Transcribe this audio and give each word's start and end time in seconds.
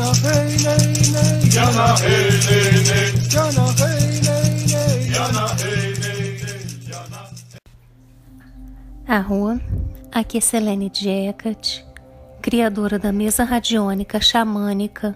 Jana 0.00 0.14
hey 0.24 0.56
nay 0.64 1.12
nay. 1.12 1.40
Jana 1.50 1.94
hey 2.00 2.30
nay 2.46 2.72
nay. 2.88 3.12
Jana 3.28 3.64
hey 3.80 4.20
nay 4.24 4.48
nay. 4.72 5.10
Jana 5.12 5.44
hey 5.60 5.92
nay 6.00 6.40
nay. 6.40 6.62
Jana. 6.88 7.20
Arro, 9.06 9.60
aqui 10.10 10.38
é 10.38 10.40
Selene 10.40 10.90
Jekat, 10.90 11.84
criadora 12.40 12.98
da 12.98 13.12
mesa 13.12 13.44
radiônica 13.44 14.18
xamânica, 14.22 15.14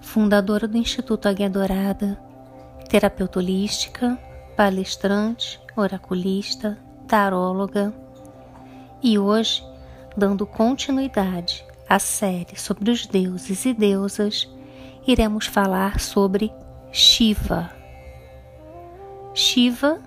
fundadora 0.00 0.68
do 0.68 0.76
Instituto 0.78 1.28
Águia 1.28 1.50
Dourada, 1.50 2.16
terapeuta 2.88 3.40
holística, 3.40 4.16
palestrante, 4.56 5.58
oraculista, 5.74 6.78
taróloga. 7.08 7.92
E 9.02 9.18
hoje, 9.18 9.64
dando 10.16 10.46
continuidade 10.46 11.71
à 11.92 11.98
série 11.98 12.58
sobre 12.58 12.90
os 12.90 13.06
deuses 13.06 13.66
e 13.66 13.74
deusas, 13.74 14.48
iremos 15.06 15.44
falar 15.44 16.00
sobre 16.00 16.50
Shiva. 16.90 17.70
Shiva, 19.34 20.00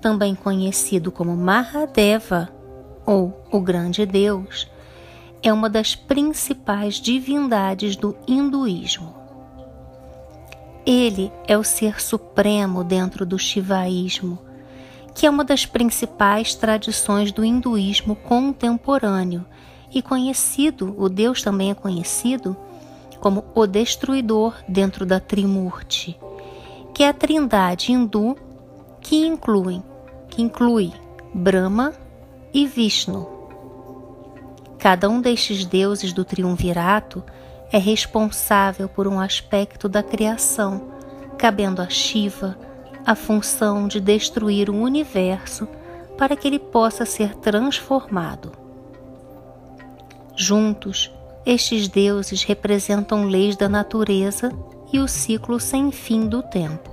também 0.00 0.34
conhecido 0.34 1.12
como 1.12 1.36
Mahadeva 1.36 2.48
ou 3.06 3.44
o 3.52 3.60
Grande 3.60 4.04
Deus, 4.04 4.68
é 5.40 5.52
uma 5.52 5.70
das 5.70 5.94
principais 5.94 6.96
divindades 6.96 7.94
do 7.94 8.16
hinduísmo. 8.26 9.14
Ele 10.84 11.30
é 11.46 11.56
o 11.56 11.62
ser 11.62 12.00
supremo 12.00 12.82
dentro 12.82 13.24
do 13.24 13.38
Shivaísmo, 13.38 14.36
que 15.14 15.26
é 15.26 15.30
uma 15.30 15.44
das 15.44 15.64
principais 15.64 16.56
tradições 16.56 17.30
do 17.30 17.44
hinduísmo 17.44 18.16
contemporâneo 18.16 19.46
e 19.92 20.00
conhecido, 20.00 20.94
o 20.96 21.08
Deus 21.08 21.42
também 21.42 21.70
é 21.70 21.74
conhecido 21.74 22.56
como 23.20 23.44
o 23.54 23.66
destruidor 23.66 24.54
dentro 24.66 25.04
da 25.04 25.20
Trimurti, 25.20 26.18
que 26.94 27.02
é 27.02 27.08
a 27.08 27.12
trindade 27.12 27.92
hindu 27.92 28.36
que 29.00 29.26
inclui, 29.26 29.82
que 30.28 30.42
inclui 30.42 30.92
Brahma 31.34 31.92
e 32.52 32.66
Vishnu. 32.66 33.28
Cada 34.78 35.08
um 35.08 35.20
destes 35.20 35.64
deuses 35.66 36.12
do 36.12 36.24
triunvirato 36.24 37.22
é 37.70 37.78
responsável 37.78 38.88
por 38.88 39.06
um 39.06 39.20
aspecto 39.20 39.88
da 39.88 40.02
criação, 40.02 40.92
cabendo 41.36 41.82
a 41.82 41.88
Shiva 41.88 42.56
a 43.04 43.14
função 43.14 43.88
de 43.88 44.00
destruir 44.00 44.68
o 44.68 44.76
universo 44.76 45.68
para 46.16 46.36
que 46.36 46.46
ele 46.46 46.58
possa 46.58 47.04
ser 47.04 47.34
transformado. 47.36 48.59
Juntos, 50.42 51.12
estes 51.44 51.86
deuses 51.86 52.44
representam 52.44 53.24
leis 53.24 53.56
da 53.56 53.68
natureza 53.68 54.50
e 54.90 54.98
o 54.98 55.06
ciclo 55.06 55.60
sem 55.60 55.92
fim 55.92 56.26
do 56.26 56.42
tempo. 56.42 56.88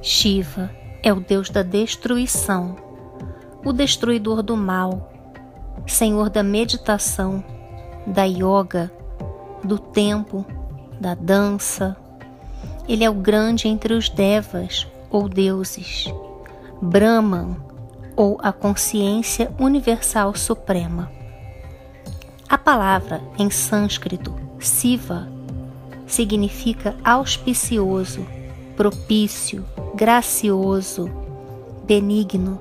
Shiva 0.00 0.70
é 1.02 1.12
o 1.12 1.20
deus 1.20 1.50
da 1.50 1.62
destruição, 1.62 2.76
o 3.62 3.74
destruidor 3.74 4.42
do 4.42 4.56
mal, 4.56 5.12
senhor 5.86 6.30
da 6.30 6.42
meditação, 6.42 7.44
da 8.06 8.24
yoga, 8.24 8.90
do 9.62 9.78
tempo, 9.78 10.46
da 10.98 11.14
dança. 11.14 11.94
Ele 12.88 13.04
é 13.04 13.10
o 13.10 13.14
grande 13.14 13.68
entre 13.68 13.92
os 13.92 14.08
devas 14.08 14.86
ou 15.10 15.28
deuses, 15.28 16.06
Brahman 16.80 17.58
ou 18.16 18.38
a 18.42 18.50
consciência 18.50 19.54
universal 19.58 20.34
suprema. 20.34 21.22
A 22.48 22.58
palavra 22.58 23.22
em 23.38 23.50
sânscrito 23.50 24.34
Siva 24.60 25.28
significa 26.06 26.94
auspicioso, 27.02 28.26
propício, 28.76 29.64
gracioso, 29.94 31.10
benigno, 31.84 32.60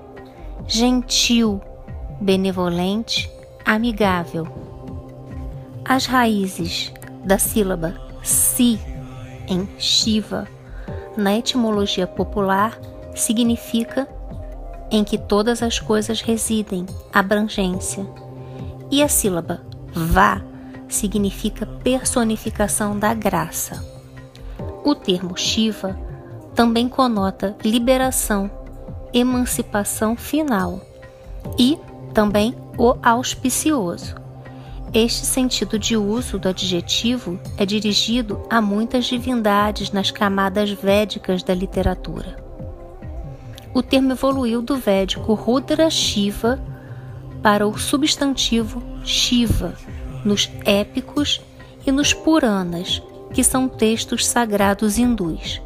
gentil, 0.67 1.61
benevolente, 2.19 3.29
amigável. 3.65 4.47
As 5.85 6.05
raízes 6.05 6.91
da 7.23 7.37
sílaba 7.37 7.95
si 8.23 8.79
em 9.47 9.67
Shiva, 9.77 10.47
na 11.17 11.37
etimologia 11.37 12.07
popular, 12.07 12.79
significa 13.13 14.07
em 14.89 15.03
que 15.03 15.17
todas 15.17 15.61
as 15.61 15.79
coisas 15.79 16.21
residem, 16.21 16.85
abrangência. 17.11 18.07
E 18.89 19.03
a 19.03 19.07
sílaba 19.07 19.61
va 19.93 20.41
significa 20.87 21.65
personificação 21.65 22.97
da 22.97 23.13
graça. 23.13 23.83
O 24.83 24.93
termo 24.93 25.37
Shiva 25.37 25.97
também 26.53 26.87
conota 26.87 27.55
liberação, 27.63 28.49
emancipação 29.13 30.15
final 30.15 30.81
e 31.57 31.77
também 32.13 32.55
o 32.77 32.95
auspicioso. 33.01 34.15
Este 34.93 35.25
sentido 35.25 35.79
de 35.79 35.97
uso 35.97 36.37
do 36.37 36.49
adjetivo 36.49 37.39
é 37.57 37.65
dirigido 37.65 38.39
a 38.49 38.61
muitas 38.61 39.05
divindades 39.05 39.91
nas 39.91 40.11
camadas 40.11 40.69
védicas 40.69 41.41
da 41.41 41.55
literatura. 41.55 42.37
O 43.73 43.81
termo 43.81 44.11
evoluiu 44.11 44.61
do 44.61 44.77
védico 44.77 45.33
Rudra 45.33 45.89
Shiva 45.89 46.59
para 47.41 47.67
o 47.67 47.75
substantivo 47.79 48.92
Shiva 49.03 49.73
nos 50.23 50.49
épicos 50.65 51.41
e 51.85 51.91
nos 51.91 52.13
Puranas, 52.13 53.01
que 53.33 53.43
são 53.43 53.67
textos 53.67 54.25
sagrados 54.25 54.97
hindus, 54.97 55.61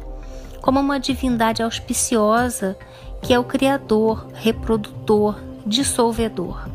como 0.60 0.80
uma 0.80 0.98
divindade 0.98 1.62
auspiciosa 1.62 2.76
que 3.22 3.32
é 3.32 3.38
o 3.38 3.44
criador, 3.44 4.28
reprodutor, 4.34 5.38
dissolvedor. 5.66 6.68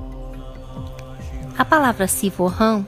A 1.57 1.63
palavra 1.63 2.07
Sivoham, 2.07 2.85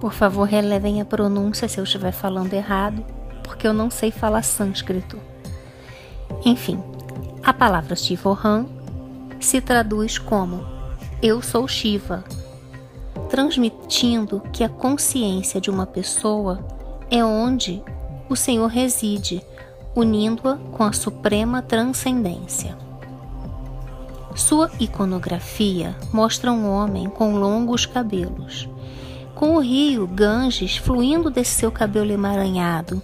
por 0.00 0.12
favor, 0.12 0.44
relevem 0.44 1.00
a 1.00 1.04
pronúncia 1.04 1.68
se 1.68 1.78
eu 1.78 1.84
estiver 1.84 2.12
falando 2.12 2.52
errado, 2.52 3.04
porque 3.42 3.66
eu 3.66 3.72
não 3.72 3.90
sei 3.90 4.10
falar 4.10 4.42
sânscrito. 4.42 5.18
Enfim, 6.44 6.82
a 7.42 7.52
palavra 7.52 7.96
Sivoham 7.96 8.68
se 9.40 9.60
traduz 9.60 10.18
como 10.18 10.66
Eu 11.22 11.42
sou 11.42 11.66
Shiva, 11.66 12.24
transmitindo 13.34 14.40
que 14.52 14.62
a 14.62 14.68
consciência 14.68 15.60
de 15.60 15.68
uma 15.68 15.84
pessoa 15.84 16.64
é 17.10 17.24
onde 17.24 17.82
o 18.28 18.36
Senhor 18.36 18.68
reside, 18.68 19.42
unindo-a 19.92 20.56
com 20.70 20.84
a 20.84 20.92
suprema 20.92 21.60
transcendência. 21.60 22.78
Sua 24.36 24.70
iconografia 24.78 25.96
mostra 26.12 26.52
um 26.52 26.70
homem 26.70 27.08
com 27.08 27.34
longos 27.34 27.84
cabelos, 27.86 28.68
com 29.34 29.56
o 29.56 29.58
rio 29.58 30.06
Ganges 30.06 30.76
fluindo 30.76 31.28
desse 31.28 31.56
seu 31.56 31.72
cabelo 31.72 32.12
emaranhado, 32.12 33.02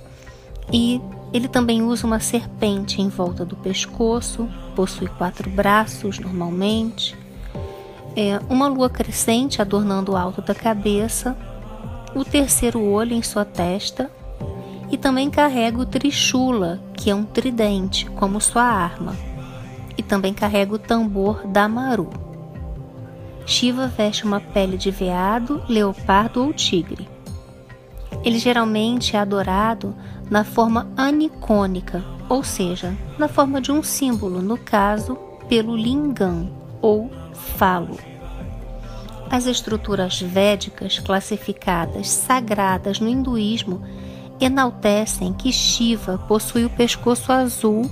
e 0.72 1.00
ele 1.32 1.48
também 1.48 1.82
usa 1.82 2.06
uma 2.06 2.20
serpente 2.20 3.02
em 3.02 3.08
volta 3.08 3.44
do 3.44 3.56
pescoço, 3.56 4.48
possui 4.76 5.08
quatro 5.08 5.50
braços 5.50 6.20
normalmente, 6.20 7.19
é, 8.16 8.41
uma 8.48 8.69
lua 8.69 8.91
crescente 8.91 9.60
adornando 9.60 10.12
o 10.12 10.16
alto 10.16 10.43
da 10.43 10.54
cabeça, 10.54 11.37
o 12.15 12.25
terceiro 12.25 12.82
olho 12.82 13.15
em 13.15 13.22
sua 13.22 13.44
testa, 13.44 14.10
e 14.91 14.97
também 14.97 15.31
carrega 15.31 15.78
o 15.78 15.87
Trishula, 15.87 16.81
que 16.94 17.10
é 17.10 17.15
um 17.15 17.25
tridente, 17.25 18.06
como 18.06 18.41
sua 18.41 18.65
arma 18.65 19.15
e 20.00 20.03
também 20.03 20.32
carrega 20.32 20.75
o 20.75 20.78
tambor 20.78 21.47
da 21.47 21.69
Maru. 21.69 22.09
Shiva 23.44 23.87
veste 23.87 24.25
uma 24.25 24.40
pele 24.40 24.79
de 24.79 24.90
veado, 24.90 25.62
leopardo 25.69 26.43
ou 26.43 26.55
tigre. 26.55 27.06
Ele 28.25 28.38
geralmente 28.38 29.14
é 29.14 29.19
adorado 29.19 29.94
na 30.31 30.43
forma 30.43 30.90
anicônica, 30.96 32.02
ou 32.31 32.43
seja, 32.43 32.96
na 33.19 33.29
forma 33.29 33.61
de 33.61 33.70
um 33.70 33.82
símbolo, 33.82 34.40
no 34.40 34.56
caso, 34.56 35.17
pelo 35.50 35.76
lingam 35.76 36.50
ou 36.81 37.11
falo. 37.34 37.99
As 39.31 39.47
estruturas 39.47 40.21
védicas 40.21 40.99
classificadas 40.99 42.11
sagradas 42.11 42.99
no 42.99 43.09
hinduísmo 43.09 43.81
enaltecem 44.41 45.32
que 45.32 45.53
Shiva 45.53 46.19
possui 46.27 46.65
o 46.65 46.71
pescoço 46.71 47.31
azul 47.31 47.88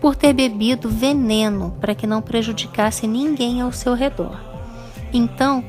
por 0.00 0.14
ter 0.14 0.32
bebido 0.32 0.88
veneno 0.88 1.76
para 1.80 1.94
que 1.94 2.06
não 2.06 2.22
prejudicasse 2.22 3.06
ninguém 3.06 3.60
ao 3.60 3.72
seu 3.72 3.94
redor. 3.94 4.38
Então, 5.12 5.64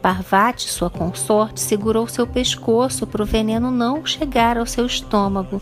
Parvati, 0.00 0.70
sua 0.70 0.88
consorte, 0.88 1.60
segurou 1.60 2.06
seu 2.06 2.26
pescoço 2.26 3.06
para 3.06 3.22
o 3.22 3.26
veneno 3.26 3.70
não 3.70 4.06
chegar 4.06 4.56
ao 4.56 4.64
seu 4.64 4.86
estômago, 4.86 5.60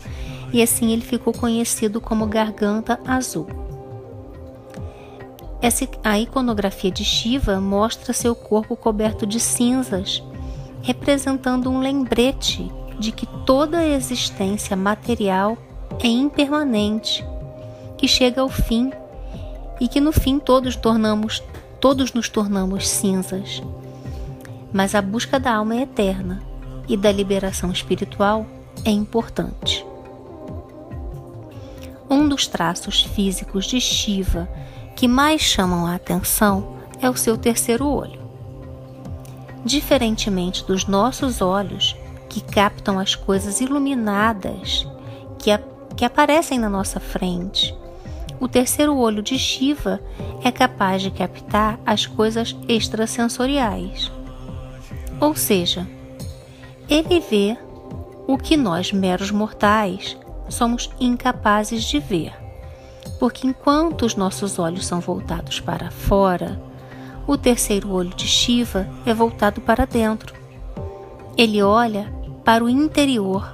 e 0.53 0.61
assim 0.61 0.91
ele 0.93 1.01
ficou 1.01 1.33
conhecido 1.33 1.99
como 1.99 2.25
Garganta 2.25 2.99
Azul. 3.05 3.68
A 6.03 6.17
iconografia 6.17 6.89
de 6.89 7.03
Shiva 7.03 7.59
mostra 7.59 8.13
seu 8.13 8.33
corpo 8.33 8.77
coberto 8.77 9.27
de 9.27 9.39
cinzas, 9.39 10.23
representando 10.81 11.69
um 11.69 11.79
lembrete 11.79 12.71
de 12.97 13.11
que 13.11 13.25
toda 13.45 13.79
a 13.79 13.87
existência 13.87 14.75
material 14.75 15.57
é 16.01 16.07
impermanente, 16.07 17.25
que 17.97 18.07
chega 18.07 18.41
ao 18.41 18.47
fim 18.47 18.91
e 19.81 19.87
que 19.87 19.99
no 19.99 20.13
fim 20.13 20.39
todos 20.39 20.75
tornamos 20.75 21.43
todos 21.79 22.13
nos 22.13 22.27
tornamos 22.29 22.87
cinzas. 22.87 23.61
Mas 24.71 24.93
a 24.93 25.01
busca 25.01 25.39
da 25.39 25.55
alma 25.55 25.75
é 25.75 25.81
eterna 25.81 26.41
e 26.87 26.97
da 26.97 27.11
liberação 27.11 27.71
espiritual 27.71 28.45
é 28.85 28.91
importante. 28.91 29.85
Um 32.09 32.27
dos 32.27 32.47
traços 32.47 33.03
físicos 33.03 33.65
de 33.65 33.79
Shiva 33.79 34.49
que 34.99 35.07
mais 35.07 35.39
chamam 35.39 35.85
a 35.85 35.95
atenção 35.95 36.75
é 37.01 37.09
o 37.09 37.15
seu 37.15 37.37
terceiro 37.37 37.87
olho. 37.87 38.19
Diferentemente 39.63 40.65
dos 40.65 40.87
nossos 40.87 41.41
olhos, 41.41 41.95
que 42.27 42.41
captam 42.41 42.99
as 42.99 43.15
coisas 43.15 43.61
iluminadas 43.61 44.85
que, 45.37 45.51
a, 45.51 45.61
que 45.95 46.03
aparecem 46.03 46.59
na 46.59 46.67
nossa 46.69 46.99
frente, 46.99 47.73
o 48.41 48.47
terceiro 48.49 48.93
olho 48.97 49.23
de 49.23 49.39
Shiva 49.39 50.01
é 50.43 50.51
capaz 50.51 51.01
de 51.01 51.11
captar 51.11 51.79
as 51.85 52.05
coisas 52.05 52.53
extrasensoriais. 52.67 54.11
Ou 55.21 55.33
seja, 55.33 55.87
ele 56.89 57.21
vê 57.21 57.57
o 58.27 58.37
que 58.37 58.57
nós, 58.57 58.91
meros 58.91 59.31
mortais, 59.31 60.17
somos 60.49 60.89
incapazes 60.99 61.85
de 61.85 62.01
ver. 62.01 62.48
Porque 63.19 63.45
enquanto 63.45 64.03
os 64.03 64.15
nossos 64.15 64.57
olhos 64.57 64.85
são 64.85 65.01
voltados 65.01 65.59
para 65.59 65.91
fora, 65.91 66.59
o 67.27 67.37
terceiro 67.37 67.91
olho 67.91 68.09
de 68.15 68.25
Shiva 68.25 68.87
é 69.05 69.13
voltado 69.13 69.59
para 69.61 69.85
dentro. 69.85 70.33
Ele 71.37 71.61
olha 71.61 72.11
para 72.43 72.63
o 72.63 72.69
interior, 72.69 73.53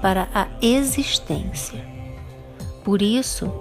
para 0.00 0.28
a 0.32 0.46
existência. 0.62 1.84
Por 2.84 3.02
isso, 3.02 3.52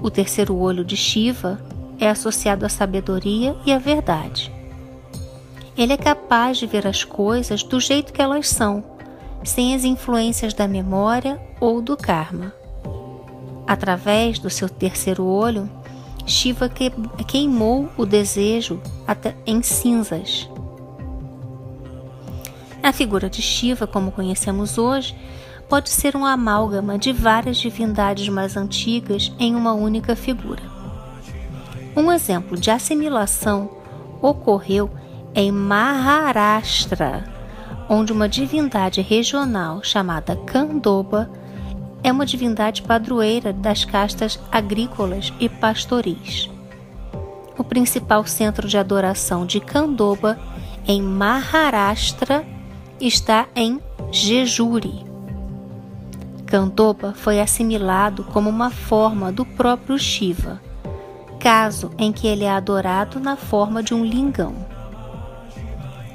o 0.00 0.10
terceiro 0.10 0.56
olho 0.56 0.84
de 0.84 0.96
Shiva 0.96 1.60
é 1.98 2.08
associado 2.08 2.64
à 2.64 2.68
sabedoria 2.68 3.54
e 3.66 3.72
à 3.72 3.78
verdade. 3.78 4.52
Ele 5.76 5.92
é 5.92 5.96
capaz 5.96 6.58
de 6.58 6.66
ver 6.66 6.86
as 6.86 7.04
coisas 7.04 7.62
do 7.62 7.78
jeito 7.80 8.12
que 8.12 8.22
elas 8.22 8.48
são, 8.48 8.82
sem 9.44 9.74
as 9.74 9.84
influências 9.84 10.54
da 10.54 10.66
memória 10.66 11.40
ou 11.60 11.82
do 11.82 11.96
karma. 11.96 12.59
Através 13.70 14.40
do 14.40 14.50
seu 14.50 14.68
terceiro 14.68 15.24
olho, 15.24 15.70
Shiva 16.26 16.68
queimou 16.68 17.88
o 17.96 18.04
desejo 18.04 18.80
até 19.06 19.36
em 19.46 19.62
cinzas. 19.62 20.50
A 22.82 22.92
figura 22.92 23.30
de 23.30 23.40
Shiva, 23.40 23.86
como 23.86 24.10
conhecemos 24.10 24.76
hoje, 24.76 25.14
pode 25.68 25.88
ser 25.88 26.16
um 26.16 26.26
amálgama 26.26 26.98
de 26.98 27.12
várias 27.12 27.58
divindades 27.58 28.28
mais 28.28 28.56
antigas 28.56 29.32
em 29.38 29.54
uma 29.54 29.72
única 29.72 30.16
figura. 30.16 30.62
Um 31.94 32.10
exemplo 32.10 32.58
de 32.58 32.72
assimilação 32.72 33.70
ocorreu 34.20 34.90
em 35.32 35.52
Maharashtra, 35.52 37.24
onde 37.88 38.12
uma 38.12 38.28
divindade 38.28 39.00
regional 39.00 39.80
chamada 39.84 40.34
Kandoba 40.34 41.30
é 42.02 42.10
uma 42.10 42.24
divindade 42.24 42.82
padroeira 42.82 43.52
das 43.52 43.84
castas 43.84 44.38
agrícolas 44.50 45.32
e 45.38 45.48
pastoris. 45.48 46.48
O 47.58 47.64
principal 47.64 48.26
centro 48.26 48.66
de 48.66 48.78
adoração 48.78 49.44
de 49.44 49.60
Kandoba 49.60 50.38
em 50.86 51.02
Maharashtra 51.02 52.44
está 53.00 53.46
em 53.54 53.80
Jejuri. 54.10 55.04
Candoba 56.46 57.12
foi 57.14 57.40
assimilado 57.40 58.24
como 58.24 58.48
uma 58.48 58.70
forma 58.70 59.30
do 59.30 59.44
próprio 59.44 59.98
Shiva, 59.98 60.60
caso 61.38 61.90
em 61.98 62.10
que 62.12 62.26
ele 62.26 62.44
é 62.44 62.50
adorado 62.50 63.20
na 63.20 63.36
forma 63.36 63.82
de 63.82 63.94
um 63.94 64.04
lingam. 64.04 64.54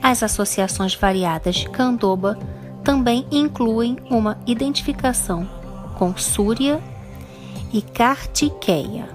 As 0.02 0.22
associações 0.24 0.94
variadas 0.94 1.56
de 1.56 1.70
Candoba 1.70 2.38
também 2.84 3.26
incluem 3.32 3.98
uma 4.10 4.38
identificação 4.46 5.48
com 5.96 6.16
Surya 6.18 6.82
e 7.74 7.82
Kartikeya. 7.82 9.10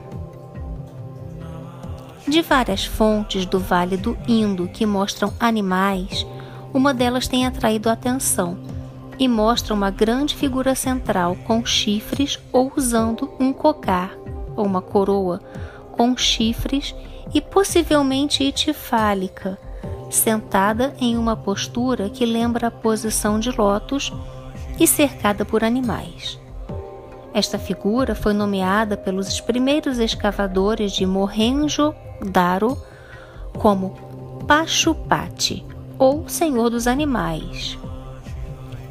De 2.26 2.42
várias 2.42 2.84
fontes 2.84 3.44
do 3.46 3.58
Vale 3.58 3.96
do 3.96 4.16
Indo 4.28 4.68
que 4.68 4.86
mostram 4.86 5.32
animais, 5.40 6.26
uma 6.72 6.94
delas 6.94 7.26
tem 7.26 7.46
atraído 7.46 7.88
a 7.88 7.92
atenção 7.92 8.58
e 9.18 9.26
mostra 9.26 9.74
uma 9.74 9.90
grande 9.90 10.34
figura 10.34 10.74
central 10.74 11.36
com 11.44 11.64
chifres 11.64 12.38
ou 12.52 12.72
usando 12.76 13.30
um 13.38 13.52
cocar 13.52 14.16
ou 14.56 14.64
uma 14.64 14.80
coroa 14.80 15.40
com 15.92 16.16
chifres 16.16 16.94
e 17.34 17.40
possivelmente 17.40 18.42
itifálica, 18.44 19.58
sentada 20.10 20.94
em 20.98 21.16
uma 21.16 21.36
postura 21.36 22.08
que 22.08 22.24
lembra 22.24 22.68
a 22.68 22.70
posição 22.70 23.38
de 23.38 23.50
lótus 23.50 24.12
e 24.78 24.86
cercada 24.86 25.44
por 25.44 25.62
animais. 25.62 26.38
Esta 27.32 27.58
figura 27.58 28.14
foi 28.14 28.32
nomeada 28.32 28.96
pelos 28.96 29.40
primeiros 29.40 29.98
escavadores 29.98 30.92
de 30.92 31.06
Mohenjo-Daro 31.06 32.76
como 33.56 33.90
Pachupati, 34.48 35.64
ou 35.96 36.28
Senhor 36.28 36.70
dos 36.70 36.86
Animais, 36.86 37.78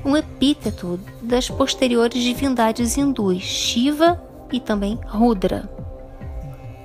um 0.06 0.16
epíteto 0.16 1.00
das 1.22 1.50
posteriores 1.50 2.24
divindades 2.24 2.98
hindus 2.98 3.42
Shiva 3.42 4.22
e 4.52 4.60
também 4.60 4.98
Rudra. 5.06 5.70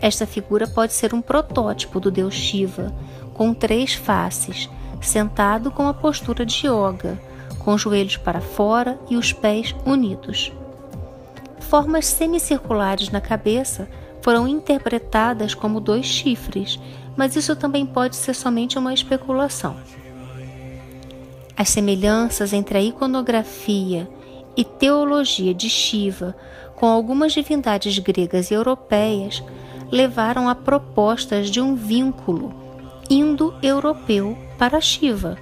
Esta 0.01 0.27
figura 0.27 0.67
pode 0.67 0.93
ser 0.93 1.15
um 1.15 1.23
protótipo 1.23 2.01
do 2.01 2.11
deus 2.11 2.35
Shiva, 2.35 2.93
com 3.33 3.55
três 3.55 3.95
faces, 3.95 4.69
sentado 5.01 5.71
com 5.71 5.87
a 5.87 5.95
postura 5.95 6.45
de 6.45 6.67
yoga, 6.67 7.21
com 7.61 7.75
os 7.75 7.81
joelhos 7.81 8.17
para 8.17 8.41
fora 8.41 8.99
e 9.09 9.17
os 9.17 9.33
pés 9.33 9.75
unidos. 9.87 10.53
Formas 11.75 12.07
semicirculares 12.07 13.11
na 13.11 13.21
cabeça 13.21 13.89
foram 14.23 14.47
interpretadas 14.47 15.57
como 15.57 15.81
dois 15.81 16.07
chifres, 16.07 16.79
mas 17.17 17.35
isso 17.35 17.57
também 17.57 17.85
pode 17.85 18.15
ser 18.15 18.33
somente 18.33 18.79
uma 18.79 18.95
especulação. 18.95 19.75
As 21.57 21.71
semelhanças 21.71 22.53
entre 22.53 22.79
a 22.79 22.81
iconografia 22.81 24.09
e 24.57 24.63
teologia 24.63 25.53
de 25.53 25.69
Shiva 25.69 26.37
com 26.77 26.87
algumas 26.87 27.33
divindades 27.33 27.99
gregas 27.99 28.53
e 28.53 28.55
europeias 28.55 29.43
levaram 29.91 30.49
a 30.49 30.55
propostas 30.55 31.51
de 31.51 31.61
um 31.61 31.75
vínculo 31.75 32.55
indo-europeu 33.11 34.39
para 34.57 34.81
Shiva, 34.81 35.37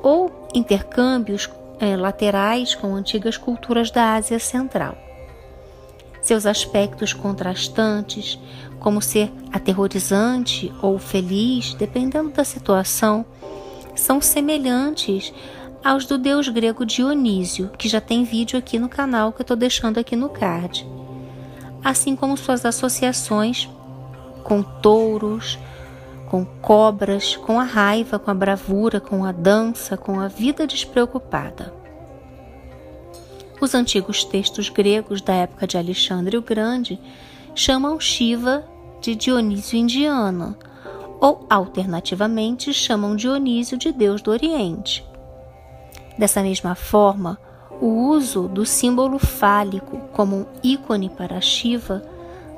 ou 0.00 0.48
intercâmbios 0.54 1.50
eh, 1.80 1.96
laterais 1.96 2.76
com 2.76 2.94
antigas 2.94 3.36
culturas 3.36 3.90
da 3.90 4.14
Ásia 4.14 4.38
Central. 4.38 5.05
Seus 6.26 6.44
aspectos 6.44 7.12
contrastantes, 7.12 8.36
como 8.80 9.00
ser 9.00 9.32
aterrorizante 9.52 10.74
ou 10.82 10.98
feliz, 10.98 11.72
dependendo 11.74 12.30
da 12.30 12.42
situação, 12.42 13.24
são 13.94 14.20
semelhantes 14.20 15.32
aos 15.84 16.04
do 16.04 16.18
deus 16.18 16.48
grego 16.48 16.84
Dionísio, 16.84 17.70
que 17.78 17.88
já 17.88 18.00
tem 18.00 18.24
vídeo 18.24 18.58
aqui 18.58 18.76
no 18.76 18.88
canal 18.88 19.32
que 19.32 19.40
eu 19.40 19.44
estou 19.44 19.56
deixando 19.56 19.98
aqui 19.98 20.16
no 20.16 20.28
card. 20.28 20.84
Assim 21.84 22.16
como 22.16 22.36
suas 22.36 22.66
associações 22.66 23.68
com 24.42 24.64
touros, 24.64 25.56
com 26.28 26.44
cobras, 26.44 27.36
com 27.36 27.60
a 27.60 27.64
raiva, 27.64 28.18
com 28.18 28.32
a 28.32 28.34
bravura, 28.34 28.98
com 29.00 29.24
a 29.24 29.30
dança, 29.30 29.96
com 29.96 30.18
a 30.18 30.26
vida 30.26 30.66
despreocupada. 30.66 31.85
Os 33.60 33.74
antigos 33.74 34.24
textos 34.24 34.68
gregos 34.68 35.20
da 35.22 35.32
época 35.32 35.66
de 35.66 35.78
Alexandre 35.78 36.36
o 36.36 36.42
Grande 36.42 36.98
chamam 37.54 37.98
Shiva 37.98 38.64
de 39.00 39.14
Dionísio 39.14 39.78
indiano, 39.78 40.56
ou 41.20 41.46
alternativamente 41.48 42.72
chamam 42.74 43.16
Dionísio 43.16 43.78
de 43.78 43.92
deus 43.92 44.20
do 44.20 44.30
Oriente. 44.30 45.04
Dessa 46.18 46.42
mesma 46.42 46.74
forma, 46.74 47.38
o 47.80 48.08
uso 48.08 48.46
do 48.48 48.66
símbolo 48.66 49.18
fálico 49.18 49.98
como 50.12 50.36
um 50.36 50.46
ícone 50.62 51.08
para 51.08 51.40
Shiva 51.40 52.02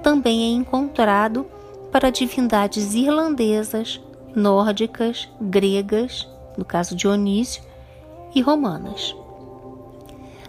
também 0.02 0.44
é 0.44 0.56
encontrado 0.56 1.46
para 1.92 2.10
divindades 2.10 2.94
irlandesas, 2.94 4.00
nórdicas, 4.34 5.28
gregas, 5.40 6.28
no 6.56 6.64
caso 6.64 6.94
Dionísio, 6.94 7.62
e 8.34 8.40
romanas. 8.40 9.14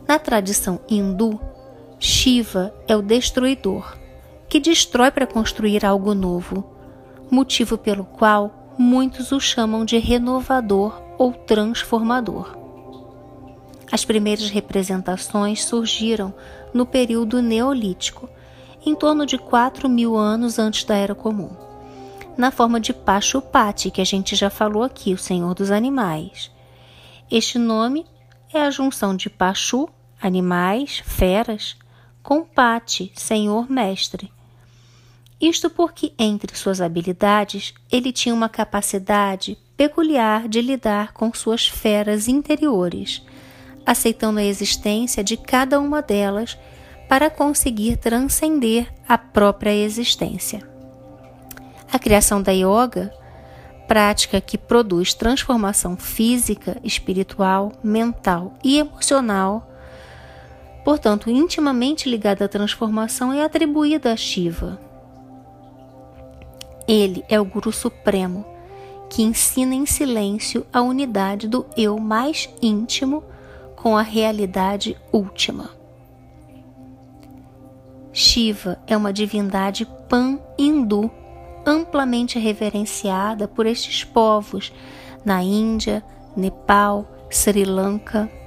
Na 0.09 0.17
tradição 0.17 0.79
hindu, 0.89 1.39
Shiva 1.99 2.73
é 2.87 2.95
o 2.95 3.01
destruidor, 3.03 3.95
que 4.49 4.59
destrói 4.59 5.11
para 5.11 5.27
construir 5.27 5.85
algo 5.85 6.15
novo 6.15 6.67
motivo 7.29 7.77
pelo 7.77 8.03
qual 8.03 8.73
muitos 8.75 9.31
o 9.31 9.39
chamam 9.39 9.85
de 9.85 9.99
renovador 9.99 10.99
ou 11.19 11.31
transformador. 11.31 12.57
As 13.91 14.03
primeiras 14.03 14.49
representações 14.49 15.63
surgiram 15.63 16.33
no 16.73 16.87
período 16.87 17.39
Neolítico, 17.39 18.27
em 18.83 18.95
torno 18.95 19.27
de 19.27 19.37
4 19.37 19.87
mil 19.87 20.17
anos 20.17 20.57
antes 20.57 20.85
da 20.85 20.95
Era 20.95 21.13
Comum, 21.13 21.51
na 22.35 22.49
forma 22.49 22.79
de 22.79 22.93
Pachupati, 22.93 23.91
que 23.91 24.01
a 24.01 24.05
gente 24.05 24.35
já 24.35 24.49
falou 24.49 24.81
aqui, 24.81 25.13
o 25.13 25.19
Senhor 25.19 25.53
dos 25.53 25.69
Animais. 25.69 26.49
Este 27.29 27.59
nome 27.59 28.07
é 28.51 28.59
a 28.59 28.71
junção 28.71 29.15
de 29.15 29.29
Pachu, 29.29 29.87
animais, 30.21 31.01
feras, 31.05 31.75
com 32.21 32.43
Pati, 32.43 33.11
Senhor 33.15 33.69
Mestre. 33.69 34.31
Isto 35.39 35.69
porque, 35.69 36.13
entre 36.19 36.55
suas 36.57 36.81
habilidades, 36.81 37.73
ele 37.91 38.11
tinha 38.11 38.35
uma 38.35 38.49
capacidade 38.49 39.57
peculiar 39.77 40.47
de 40.47 40.61
lidar 40.61 41.13
com 41.13 41.33
suas 41.33 41.67
feras 41.67 42.27
interiores 42.27 43.23
aceitando 43.89 44.39
a 44.39 44.43
existência 44.43 45.23
de 45.23 45.35
cada 45.35 45.79
uma 45.79 45.99
delas 45.99 46.55
para 47.07 47.27
conseguir 47.27 47.97
transcender 47.97 48.87
a 49.07 49.17
própria 49.17 49.73
existência. 49.73 50.61
A 51.91 51.97
criação 51.97 52.39
da 52.39 52.51
yoga, 52.51 53.11
prática 53.87 54.39
que 54.39 54.59
produz 54.59 55.15
transformação 55.15 55.97
física, 55.97 56.77
espiritual, 56.83 57.71
mental 57.83 58.53
e 58.63 58.77
emocional, 58.77 59.68
portanto, 60.89 61.29
intimamente 61.29 62.09
ligada 62.09 62.45
à 62.45 62.47
transformação, 62.47 63.31
é 63.31 63.43
atribuída 63.43 64.11
a 64.11 64.17
Shiva. 64.17 64.81
Ele 66.87 67.23
é 67.29 67.39
o 67.39 67.45
Guru 67.45 67.71
Supremo 67.71 68.43
que 69.07 69.21
ensina 69.21 69.75
em 69.75 69.85
silêncio 69.85 70.65
a 70.73 70.81
unidade 70.81 71.47
do 71.47 71.63
eu 71.77 71.99
mais 71.99 72.49
íntimo 72.59 73.23
com 73.75 73.95
a 73.95 74.01
realidade 74.01 74.97
última. 75.11 75.69
Shiva 78.11 78.79
é 78.87 78.97
uma 78.97 79.13
divindade 79.13 79.85
pan-hindu 80.09 81.11
amplamente 81.67 82.39
reverenciada 82.39 83.47
por 83.47 83.67
estes 83.67 84.03
povos 84.03 84.73
na 85.23 85.43
Índia, 85.43 86.03
Nepal, 86.35 87.05
Sri 87.29 87.63
Lanka. 87.63 88.38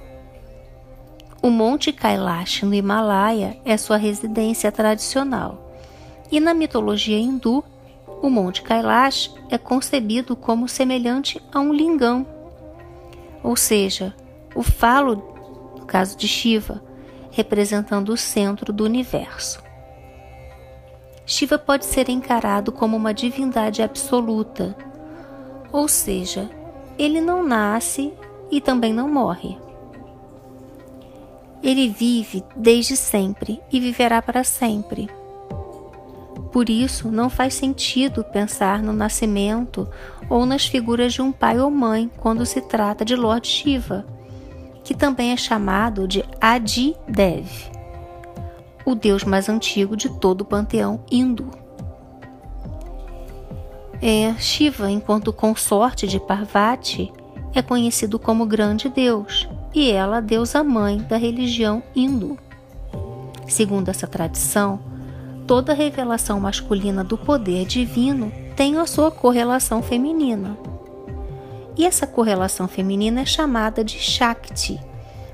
O 1.42 1.50
Monte 1.50 1.92
Kailash 1.92 2.62
no 2.62 2.72
Himalaia 2.72 3.58
é 3.64 3.76
sua 3.76 3.96
residência 3.96 4.70
tradicional. 4.70 5.74
E 6.30 6.38
na 6.38 6.54
mitologia 6.54 7.18
hindu, 7.18 7.64
o 8.22 8.30
Monte 8.30 8.62
Kailash 8.62 9.34
é 9.50 9.58
concebido 9.58 10.36
como 10.36 10.68
semelhante 10.68 11.42
a 11.52 11.58
um 11.58 11.72
lingam, 11.72 12.24
ou 13.42 13.56
seja, 13.56 14.14
o 14.54 14.62
falo, 14.62 15.16
no 15.76 15.84
caso 15.84 16.16
de 16.16 16.28
Shiva, 16.28 16.80
representando 17.32 18.10
o 18.10 18.16
centro 18.16 18.72
do 18.72 18.84
universo. 18.84 19.60
Shiva 21.26 21.58
pode 21.58 21.86
ser 21.86 22.08
encarado 22.08 22.70
como 22.70 22.96
uma 22.96 23.12
divindade 23.12 23.82
absoluta, 23.82 24.76
ou 25.72 25.88
seja, 25.88 26.48
ele 26.96 27.20
não 27.20 27.42
nasce 27.42 28.14
e 28.48 28.60
também 28.60 28.92
não 28.92 29.08
morre. 29.08 29.58
Ele 31.62 31.88
vive 31.88 32.42
desde 32.56 32.96
sempre 32.96 33.60
e 33.70 33.78
viverá 33.78 34.20
para 34.20 34.42
sempre. 34.42 35.08
Por 36.50 36.68
isso, 36.68 37.10
não 37.10 37.30
faz 37.30 37.54
sentido 37.54 38.24
pensar 38.24 38.82
no 38.82 38.92
nascimento 38.92 39.88
ou 40.28 40.44
nas 40.44 40.66
figuras 40.66 41.12
de 41.14 41.22
um 41.22 41.32
pai 41.32 41.58
ou 41.58 41.70
mãe 41.70 42.10
quando 42.18 42.44
se 42.44 42.60
trata 42.60 43.04
de 43.04 43.16
Lord 43.16 43.46
Shiva 43.46 44.04
que 44.84 44.94
também 44.94 45.32
é 45.32 45.36
chamado 45.36 46.08
de 46.08 46.24
Adi 46.40 46.96
Dev, 47.06 47.48
o 48.84 48.94
deus 48.94 49.24
mais 49.24 49.48
antigo 49.48 49.96
de 49.96 50.08
todo 50.08 50.42
o 50.42 50.44
panteão 50.44 51.04
hindu. 51.10 51.50
É, 54.00 54.34
Shiva, 54.34 54.90
enquanto 54.90 55.32
consorte 55.32 56.08
de 56.08 56.18
Parvati, 56.18 57.12
é 57.54 57.62
conhecido 57.62 58.18
como 58.18 58.44
grande 58.44 58.88
deus 58.88 59.48
e 59.74 59.90
ela 59.90 60.18
a 60.18 60.20
deusa 60.20 60.62
mãe 60.62 60.98
da 60.98 61.16
religião 61.16 61.82
hindu. 61.94 62.38
Segundo 63.46 63.88
essa 63.88 64.06
tradição, 64.06 64.80
toda 65.46 65.74
revelação 65.74 66.40
masculina 66.40 67.02
do 67.02 67.18
poder 67.18 67.66
divino 67.66 68.32
tem 68.56 68.78
a 68.78 68.86
sua 68.86 69.10
correlação 69.10 69.82
feminina. 69.82 70.56
E 71.76 71.86
essa 71.86 72.06
correlação 72.06 72.68
feminina 72.68 73.22
é 73.22 73.24
chamada 73.24 73.82
de 73.82 73.98
Shakti, 73.98 74.78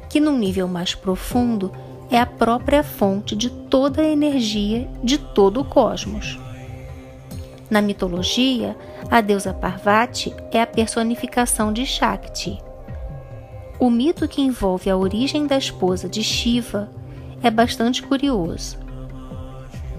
que 0.09 0.21
num 0.21 0.39
nível 0.39 0.69
mais 0.69 0.95
profundo 0.95 1.73
é 2.11 2.19
a 2.19 2.27
própria 2.27 2.83
fonte 2.83 3.37
de 3.37 3.51
toda 3.51 4.03
a 4.03 4.09
energia 4.09 4.89
de 5.03 5.19
todo 5.19 5.61
o 5.61 5.65
cosmos. 5.65 6.39
Na 7.69 7.83
mitologia, 7.83 8.77
a 9.11 9.21
deusa 9.21 9.53
Parvati 9.53 10.35
é 10.51 10.63
a 10.63 10.67
personificação 10.67 11.73
de 11.73 11.85
Shakti. 11.85 12.59
O 13.81 13.91
mito 13.91 14.27
que 14.27 14.43
envolve 14.43 14.91
a 14.91 14.97
origem 14.97 15.47
da 15.47 15.57
esposa 15.57 16.09
de 16.09 16.23
Shiva 16.23 16.91
é 17.41 17.49
bastante 17.49 18.03
curioso. 18.03 18.77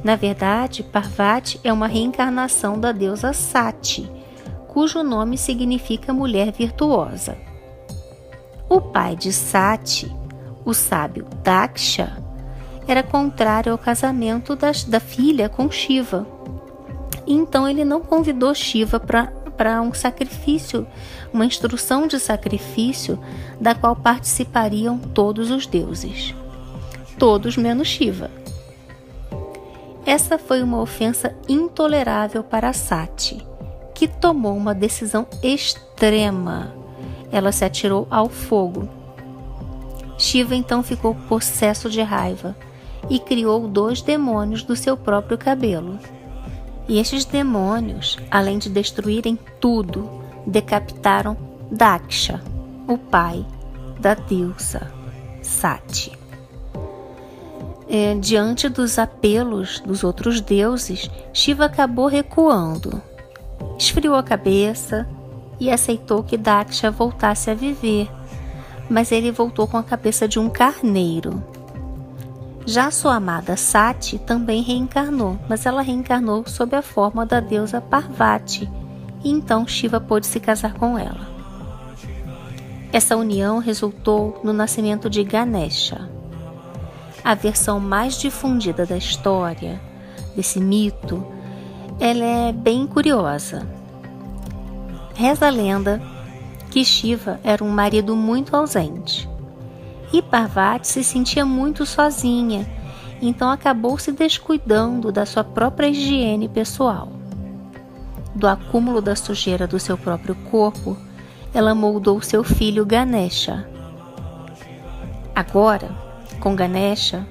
Na 0.04 0.18
verdade, 0.18 0.84
Parvati 0.84 1.60
é 1.64 1.72
uma 1.72 1.88
reencarnação 1.88 2.78
da 2.78 2.92
deusa 2.92 3.32
Sati, 3.32 4.10
cujo 4.68 5.02
nome 5.02 5.38
significa 5.38 6.12
mulher 6.12 6.52
virtuosa. 6.52 7.38
O 8.68 8.82
pai 8.82 9.16
de 9.16 9.32
Sati, 9.32 10.14
o 10.66 10.74
sábio 10.74 11.26
Daksha, 11.42 12.22
era 12.86 13.02
contrário 13.02 13.72
ao 13.72 13.78
casamento 13.78 14.58
das, 14.58 14.84
da 14.84 15.00
filha 15.00 15.48
com 15.48 15.72
Shiva. 15.72 16.28
Então 17.26 17.68
ele 17.68 17.86
não 17.86 18.02
convidou 18.02 18.54
Shiva 18.54 19.00
para 19.00 19.32
um 19.82 19.94
sacrifício, 19.94 20.88
uma 21.34 21.46
instrução 21.46 22.08
de 22.08 22.20
sacrifício 22.20 23.20
da 23.60 23.76
qual 23.76 23.96
participariam 23.96 24.98
todos 24.98 25.52
os 25.52 25.66
deuses. 25.66 26.34
Todos 27.18 27.58
menos 27.58 27.88
Shiva. 27.88 28.32
Essa 30.06 30.38
foi 30.38 30.64
uma 30.64 30.82
ofensa 30.82 31.36
intolerável 31.48 32.44
para 32.44 32.74
Sati 32.74 33.50
que 34.00 34.08
tomou 34.08 34.56
uma 34.56 34.74
decisão 34.74 35.28
extrema. 35.44 36.74
Ela 37.30 37.52
se 37.52 37.66
atirou 37.66 38.08
ao 38.10 38.30
fogo. 38.30 38.88
Shiva 40.18 40.56
então 40.56 40.82
ficou 40.82 41.14
possesso 41.28 41.90
de 41.90 42.02
raiva 42.02 42.56
e 43.10 43.20
criou 43.20 43.68
dois 43.68 44.02
demônios 44.02 44.64
do 44.64 44.74
seu 44.74 44.96
próprio 44.96 45.38
cabelo. 45.38 46.00
E 46.90 47.00
estes 47.00 47.24
demônios, 47.24 48.18
além 48.30 48.58
de 48.58 48.70
destruírem 48.70 49.40
tudo, 49.62 50.10
decapitaram 50.46 51.38
Daksha, 51.72 52.42
o 52.86 52.98
pai 52.98 53.46
da 54.00 54.14
deusa 54.16 54.92
Sati. 55.42 56.12
É, 57.88 58.14
diante 58.16 58.68
dos 58.68 59.00
apelos 59.00 59.80
dos 59.80 60.04
outros 60.04 60.42
deuses, 60.42 61.10
Shiva 61.32 61.66
acabou 61.66 62.08
recuando 62.08 63.02
esfriou 63.80 64.16
a 64.16 64.24
cabeça 64.24 65.08
e 65.60 65.72
aceitou 65.72 66.22
que 66.22 66.38
Daksha 66.38 66.92
voltasse 66.92 67.50
a 67.50 67.54
viver, 67.54 68.10
mas 68.90 69.12
ele 69.12 69.32
voltou 69.32 69.68
com 69.68 69.78
a 69.78 69.84
cabeça 69.84 70.28
de 70.28 70.38
um 70.38 70.50
carneiro. 70.50 71.44
Já 72.70 72.92
sua 72.92 73.16
amada 73.16 73.58
Sati 73.58 74.20
também 74.20 74.62
reencarnou, 74.62 75.40
mas 75.50 75.66
ela 75.66 75.82
reencarnou 75.82 76.46
sob 76.46 76.76
a 76.76 76.84
forma 76.84 77.26
da 77.26 77.40
deusa 77.40 77.82
Parvati, 77.82 78.70
e 79.24 79.32
então 79.32 79.68
Shiva 79.68 80.00
pôde 80.00 80.28
se 80.28 80.40
casar 80.40 80.76
com 80.76 80.96
ela. 80.96 81.28
Essa 82.94 83.18
união 83.18 83.58
resultou 83.58 84.40
no 84.44 84.54
nascimento 84.54 85.10
de 85.10 85.24
Ganesha. 85.24 86.08
A 87.24 87.34
versão 87.34 87.80
mais 87.80 88.20
difundida 88.20 88.86
da 88.86 88.98
história, 88.98 89.82
desse 90.36 90.60
mito, 90.60 91.26
ela 92.00 92.24
é 92.24 92.54
bem 92.54 92.86
curiosa. 92.86 93.68
Reza 95.16 95.48
a 95.48 95.50
lenda 95.50 96.00
que 96.70 96.86
Shiva 96.86 97.40
era 97.44 97.64
um 97.64 97.70
marido 97.72 98.16
muito 98.16 98.56
ausente. 98.56 99.28
E 100.12 100.22
Parvati 100.22 100.88
se 100.88 101.04
sentia 101.04 101.46
muito 101.46 101.86
sozinha, 101.86 102.68
então 103.22 103.50
acabou 103.50 103.98
se 103.98 104.12
descuidando 104.12 105.12
da 105.12 105.26
sua 105.26 105.44
própria 105.44 105.88
higiene 105.88 106.48
pessoal. 106.48 107.10
Do 108.34 108.48
acúmulo 108.48 109.02
da 109.02 109.16
sujeira 109.16 109.68
do 109.68 109.80
seu 109.80 109.98
próprio 109.98 110.36
corpo, 110.50 110.98
ela 111.54 111.76
moldou 111.76 112.22
seu 112.22 112.44
filho 112.44 112.86
Ganesha. 112.86 113.68
Agora, 115.36 115.90
com 116.40 116.56
Ganesha, 116.56 117.28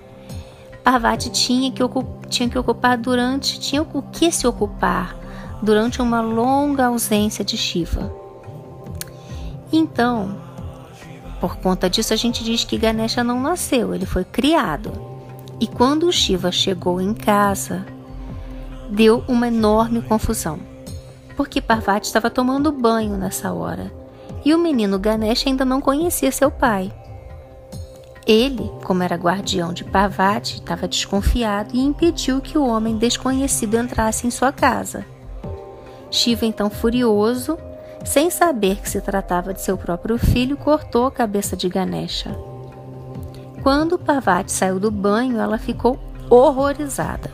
Parvati 0.84 1.30
tinha 1.30 1.70
que, 1.72 1.82
tinha 2.28 2.48
que 2.48 2.58
ocupar 2.58 2.96
durante, 2.96 3.58
tinha 3.58 3.82
o 3.82 4.02
que 4.02 4.30
se 4.30 4.46
ocupar 4.46 5.16
durante 5.62 6.00
uma 6.00 6.20
longa 6.20 6.86
ausência 6.86 7.44
de 7.44 7.56
Shiva. 7.56 8.12
Então, 9.72 10.47
Por 11.40 11.56
conta 11.56 11.88
disso, 11.88 12.12
a 12.12 12.16
gente 12.16 12.42
diz 12.42 12.64
que 12.64 12.78
Ganesha 12.78 13.22
não 13.22 13.40
nasceu, 13.40 13.94
ele 13.94 14.06
foi 14.06 14.24
criado. 14.24 14.92
E 15.60 15.66
quando 15.66 16.12
Shiva 16.12 16.50
chegou 16.50 17.00
em 17.00 17.14
casa, 17.14 17.86
deu 18.90 19.24
uma 19.28 19.48
enorme 19.48 20.02
confusão, 20.02 20.58
porque 21.36 21.60
Parvati 21.60 22.06
estava 22.06 22.30
tomando 22.30 22.72
banho 22.72 23.16
nessa 23.16 23.52
hora 23.52 23.92
e 24.44 24.54
o 24.54 24.58
menino 24.58 24.98
Ganesha 24.98 25.48
ainda 25.48 25.64
não 25.64 25.80
conhecia 25.80 26.32
seu 26.32 26.50
pai. 26.50 26.92
Ele, 28.26 28.70
como 28.84 29.02
era 29.02 29.16
guardião 29.16 29.72
de 29.72 29.84
Parvati, 29.84 30.56
estava 30.56 30.86
desconfiado 30.86 31.74
e 31.74 31.80
impediu 31.80 32.40
que 32.40 32.58
o 32.58 32.66
homem 32.66 32.98
desconhecido 32.98 33.76
entrasse 33.76 34.26
em 34.26 34.30
sua 34.30 34.52
casa. 34.52 35.04
Shiva, 36.10 36.44
então 36.44 36.68
furioso, 36.70 37.58
sem 38.04 38.30
saber 38.30 38.76
que 38.76 38.88
se 38.88 39.00
tratava 39.00 39.52
de 39.52 39.60
seu 39.60 39.76
próprio 39.76 40.18
filho, 40.18 40.56
cortou 40.56 41.06
a 41.06 41.10
cabeça 41.10 41.56
de 41.56 41.68
Ganesha. 41.68 42.34
Quando 43.62 43.98
Parvati 43.98 44.52
saiu 44.52 44.78
do 44.78 44.90
banho, 44.90 45.38
ela 45.38 45.58
ficou 45.58 45.98
horrorizada. 46.30 47.30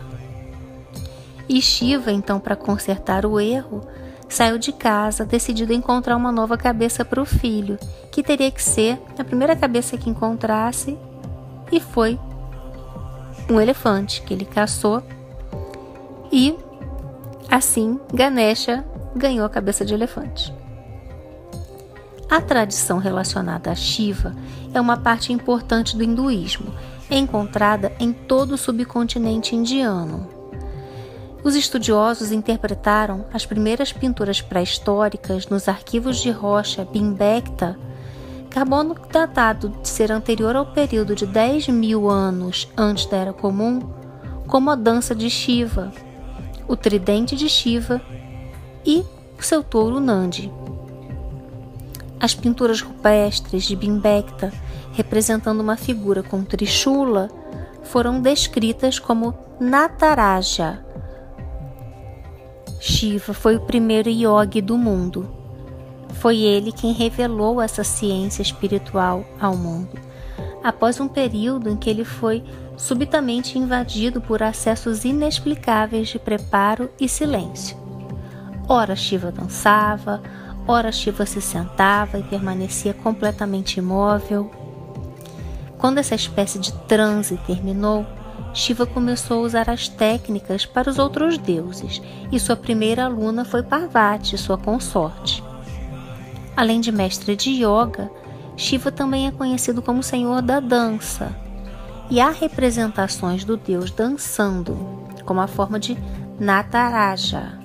E 1.48 1.60
Shiva, 1.60 2.10
então, 2.10 2.40
para 2.40 2.56
consertar 2.56 3.26
o 3.26 3.38
erro, 3.38 3.86
saiu 4.28 4.58
de 4.58 4.72
casa 4.72 5.24
decidido 5.24 5.72
a 5.72 5.76
encontrar 5.76 6.16
uma 6.16 6.32
nova 6.32 6.56
cabeça 6.56 7.04
para 7.04 7.20
o 7.20 7.26
filho, 7.26 7.78
que 8.10 8.22
teria 8.22 8.50
que 8.50 8.62
ser 8.62 9.00
a 9.18 9.24
primeira 9.24 9.54
cabeça 9.54 9.96
que 9.96 10.08
encontrasse, 10.08 10.98
e 11.70 11.78
foi 11.78 12.18
um 13.50 13.60
elefante 13.60 14.22
que 14.22 14.32
ele 14.32 14.44
caçou. 14.44 15.02
E 16.32 16.56
assim 17.50 18.00
Ganesha 18.12 18.84
ganhou 19.14 19.46
a 19.46 19.50
cabeça 19.50 19.84
de 19.84 19.94
elefante. 19.94 20.52
A 22.28 22.40
tradição 22.40 22.98
relacionada 22.98 23.70
a 23.70 23.74
Shiva 23.74 24.34
é 24.72 24.80
uma 24.80 24.96
parte 24.96 25.32
importante 25.32 25.96
do 25.96 26.02
hinduísmo, 26.02 26.74
encontrada 27.10 27.92
em 27.98 28.12
todo 28.12 28.54
o 28.54 28.58
subcontinente 28.58 29.54
indiano. 29.54 30.28
Os 31.44 31.54
estudiosos 31.54 32.32
interpretaram 32.32 33.26
as 33.32 33.44
primeiras 33.44 33.92
pinturas 33.92 34.40
pré-históricas 34.40 35.46
nos 35.46 35.68
arquivos 35.68 36.16
de 36.16 36.30
rocha 36.30 36.84
Bimbekta, 36.84 37.78
carbono 38.48 38.96
datado 39.12 39.68
de 39.68 39.88
ser 39.88 40.10
anterior 40.10 40.56
ao 40.56 40.66
período 40.66 41.14
de 41.14 41.26
10 41.26 41.68
mil 41.68 42.08
anos 42.08 42.68
antes 42.76 43.04
da 43.06 43.18
Era 43.18 43.32
Comum, 43.32 43.80
como 44.46 44.70
a 44.70 44.74
dança 44.74 45.14
de 45.14 45.28
Shiva, 45.28 45.92
o 46.66 46.74
tridente 46.74 47.36
de 47.36 47.48
Shiva 47.48 48.00
e 48.84 49.04
o 49.38 49.42
seu 49.42 49.62
touro 49.62 50.00
Nandi. 50.00 50.52
As 52.20 52.34
pinturas 52.34 52.80
rupestres 52.80 53.64
de 53.64 53.76
Bimbekta, 53.76 54.52
representando 54.92 55.60
uma 55.60 55.76
figura 55.76 56.22
com 56.22 56.44
Trishula, 56.44 57.28
foram 57.82 58.20
descritas 58.20 58.98
como 58.98 59.34
Nataraja, 59.60 60.84
Shiva 62.86 63.32
foi 63.32 63.56
o 63.56 63.60
primeiro 63.60 64.10
yogi 64.10 64.60
do 64.60 64.76
mundo. 64.76 65.26
Foi 66.12 66.36
ele 66.40 66.70
quem 66.70 66.92
revelou 66.92 67.58
essa 67.58 67.82
ciência 67.82 68.42
espiritual 68.42 69.24
ao 69.40 69.56
mundo, 69.56 69.98
após 70.62 71.00
um 71.00 71.08
período 71.08 71.70
em 71.70 71.76
que 71.78 71.88
ele 71.88 72.04
foi 72.04 72.44
subitamente 72.76 73.58
invadido 73.58 74.20
por 74.20 74.42
acessos 74.42 75.06
inexplicáveis 75.06 76.08
de 76.08 76.18
preparo 76.18 76.90
e 77.00 77.08
silêncio. 77.08 77.83
Ora 78.68 78.96
Shiva 78.96 79.30
dançava, 79.30 80.22
ora 80.66 80.90
Shiva 80.90 81.26
se 81.26 81.40
sentava 81.40 82.18
e 82.18 82.22
permanecia 82.22 82.94
completamente 82.94 83.78
imóvel. 83.78 84.50
Quando 85.76 85.98
essa 85.98 86.14
espécie 86.14 86.58
de 86.58 86.72
transe 86.72 87.36
terminou, 87.46 88.06
Shiva 88.54 88.86
começou 88.86 89.40
a 89.40 89.46
usar 89.46 89.68
as 89.68 89.88
técnicas 89.88 90.64
para 90.64 90.88
os 90.88 90.98
outros 90.98 91.36
deuses, 91.36 92.00
e 92.32 92.40
sua 92.40 92.56
primeira 92.56 93.04
aluna 93.04 93.44
foi 93.44 93.62
Parvati, 93.62 94.38
sua 94.38 94.56
consorte. 94.56 95.44
Além 96.56 96.80
de 96.80 96.90
mestre 96.90 97.36
de 97.36 97.50
yoga, 97.50 98.10
Shiva 98.56 98.90
também 98.90 99.26
é 99.26 99.32
conhecido 99.32 99.82
como 99.82 100.02
senhor 100.02 100.40
da 100.40 100.60
dança, 100.60 101.36
e 102.08 102.20
há 102.20 102.30
representações 102.30 103.44
do 103.44 103.56
deus 103.56 103.90
dançando, 103.90 104.76
como 105.24 105.40
a 105.40 105.46
forma 105.46 105.78
de 105.78 105.98
Nataraja. 106.38 107.63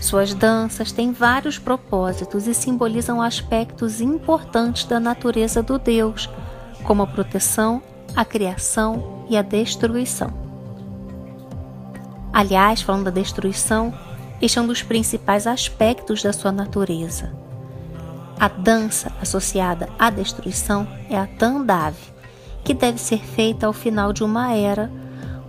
Suas 0.00 0.32
danças 0.32 0.90
têm 0.92 1.12
vários 1.12 1.58
propósitos 1.58 2.46
e 2.46 2.54
simbolizam 2.54 3.20
aspectos 3.20 4.00
importantes 4.00 4.84
da 4.84 4.98
natureza 4.98 5.62
do 5.62 5.78
deus, 5.78 6.28
como 6.84 7.02
a 7.02 7.06
proteção 7.06 7.82
a 8.16 8.24
criação 8.24 9.24
e 9.28 9.36
a 9.36 9.42
destruição. 9.42 10.32
Aliás, 12.32 12.80
falando 12.80 13.04
da 13.04 13.10
destruição, 13.10 13.92
este 14.40 14.58
é 14.58 14.62
um 14.62 14.66
dos 14.66 14.82
principais 14.82 15.46
aspectos 15.46 16.22
da 16.22 16.32
sua 16.32 16.52
natureza. 16.52 17.32
A 18.38 18.48
dança 18.48 19.12
associada 19.20 19.88
à 19.98 20.08
destruição 20.08 20.88
é 21.08 21.16
a 21.16 21.26
Tandave, 21.26 21.98
que 22.64 22.72
deve 22.72 22.98
ser 22.98 23.22
feita 23.22 23.66
ao 23.66 23.72
final 23.72 24.12
de 24.12 24.24
uma 24.24 24.54
era, 24.54 24.90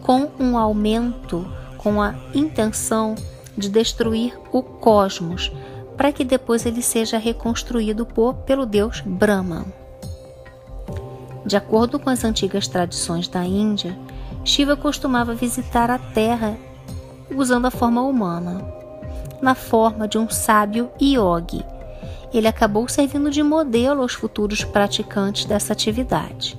com 0.02 0.30
um 0.40 0.58
aumento, 0.58 1.48
com 1.78 2.02
a 2.02 2.16
intenção 2.34 3.16
de 3.58 3.70
destruir 3.70 4.38
o 4.52 4.62
cosmos, 4.62 5.52
para 5.98 6.12
que 6.12 6.24
depois 6.24 6.66
ele 6.66 6.82
seja 6.82 7.18
reconstruído 7.18 8.06
por, 8.06 8.34
pelo 8.36 8.66
deus 8.66 9.02
Brahma. 9.06 9.66
De 11.46 11.56
acordo 11.56 12.00
com 12.00 12.10
as 12.10 12.24
antigas 12.24 12.68
tradições 12.68 13.28
da 13.28 13.44
Índia, 13.44 13.98
Shiva 14.44 14.76
costumava 14.76 15.34
visitar 15.34 15.90
a 15.92 16.00
Terra 16.00 16.58
usando 17.36 17.66
a 17.66 17.72
forma 17.72 18.02
humana, 18.02 18.64
na 19.42 19.56
forma 19.56 20.08
de 20.08 20.18
um 20.18 20.30
sábio 20.30 20.90
yogi. 21.02 21.66
Ele 22.34 22.48
acabou 22.48 22.88
servindo 22.88 23.30
de 23.30 23.44
modelo 23.44 24.02
aos 24.02 24.14
futuros 24.14 24.64
praticantes 24.64 25.46
dessa 25.46 25.74
atividade. 25.74 26.58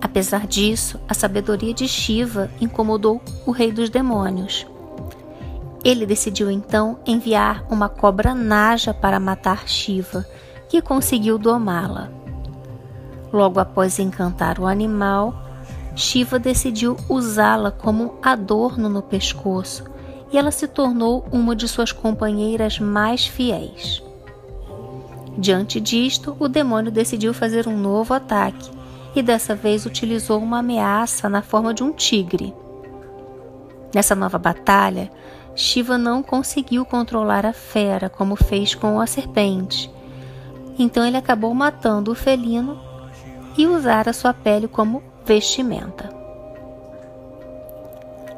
Apesar 0.00 0.46
disso, 0.46 0.98
a 1.08 1.14
sabedoria 1.14 1.74
de 1.74 1.86
Shiva 1.88 2.50
incomodou 2.60 3.20
o 3.46 3.50
rei 3.50 3.72
dos 3.72 3.90
demônios. 3.90 4.66
Ele 5.84 6.04
decidiu 6.04 6.50
então 6.50 6.98
enviar 7.06 7.64
uma 7.70 7.88
cobra 7.88 8.34
naja 8.34 8.92
para 8.92 9.20
matar 9.20 9.68
Shiva, 9.68 10.26
que 10.68 10.82
conseguiu 10.82 11.38
domá-la. 11.38 12.10
Logo 13.32 13.60
após 13.60 13.98
encantar 13.98 14.58
o 14.58 14.66
animal, 14.66 15.34
Shiva 15.94 16.38
decidiu 16.38 16.96
usá-la 17.08 17.70
como 17.70 18.18
adorno 18.22 18.88
no 18.88 19.02
pescoço 19.02 19.84
e 20.30 20.38
ela 20.38 20.50
se 20.50 20.68
tornou 20.68 21.26
uma 21.32 21.56
de 21.56 21.66
suas 21.66 21.92
companheiras 21.92 22.78
mais 22.78 23.26
fiéis. 23.26 24.02
Diante 25.36 25.80
disto, 25.80 26.36
o 26.38 26.48
demônio 26.48 26.90
decidiu 26.90 27.32
fazer 27.32 27.68
um 27.68 27.76
novo 27.76 28.12
ataque 28.12 28.70
e 29.14 29.22
dessa 29.22 29.54
vez 29.54 29.86
utilizou 29.86 30.40
uma 30.40 30.58
ameaça 30.58 31.28
na 31.28 31.42
forma 31.42 31.72
de 31.72 31.82
um 31.82 31.92
tigre. 31.92 32.54
Nessa 33.94 34.14
nova 34.14 34.38
batalha, 34.38 35.10
Shiva 35.58 35.98
não 35.98 36.22
conseguiu 36.22 36.84
controlar 36.84 37.44
a 37.44 37.52
fera 37.52 38.08
como 38.08 38.36
fez 38.36 38.76
com 38.76 39.00
a 39.00 39.08
serpente. 39.08 39.90
Então 40.78 41.04
ele 41.04 41.16
acabou 41.16 41.52
matando 41.52 42.12
o 42.12 42.14
felino 42.14 42.80
e 43.56 43.66
usar 43.66 44.08
a 44.08 44.12
sua 44.12 44.32
pele 44.32 44.68
como 44.68 45.02
vestimenta. 45.26 46.16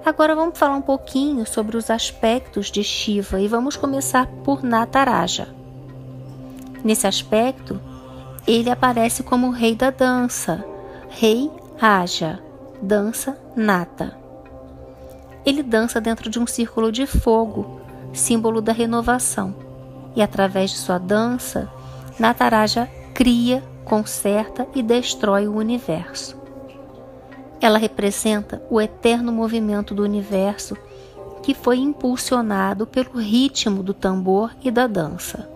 Agora 0.02 0.34
vamos 0.34 0.58
falar 0.58 0.74
um 0.74 0.80
pouquinho 0.80 1.46
sobre 1.46 1.76
os 1.76 1.90
aspectos 1.90 2.70
de 2.70 2.82
Shiva 2.82 3.38
e 3.38 3.46
vamos 3.46 3.76
começar 3.76 4.26
por 4.42 4.62
Nataraja. 4.62 5.46
Nesse 6.82 7.06
aspecto, 7.06 7.78
ele 8.46 8.70
aparece 8.70 9.22
como 9.22 9.50
rei 9.50 9.74
da 9.74 9.90
dança, 9.90 10.64
rei 11.10 11.50
Raja, 11.76 12.40
dança 12.80 13.38
Nata. 13.54 14.19
Ele 15.44 15.62
dança 15.62 16.00
dentro 16.00 16.28
de 16.28 16.38
um 16.38 16.46
círculo 16.46 16.92
de 16.92 17.06
fogo, 17.06 17.80
símbolo 18.12 18.60
da 18.60 18.72
renovação, 18.72 19.54
e 20.14 20.22
através 20.22 20.70
de 20.70 20.76
sua 20.76 20.98
dança, 20.98 21.70
Nataraja 22.18 22.88
cria 23.14 23.62
conserta 23.84 24.68
e 24.74 24.82
destrói 24.82 25.48
o 25.48 25.56
universo. 25.56 26.38
Ela 27.60 27.78
representa 27.78 28.62
o 28.70 28.80
eterno 28.80 29.32
movimento 29.32 29.94
do 29.94 30.02
universo 30.02 30.76
que 31.42 31.54
foi 31.54 31.78
impulsionado 31.78 32.86
pelo 32.86 33.18
ritmo 33.18 33.82
do 33.82 33.94
tambor 33.94 34.54
e 34.62 34.70
da 34.70 34.86
dança. 34.86 35.48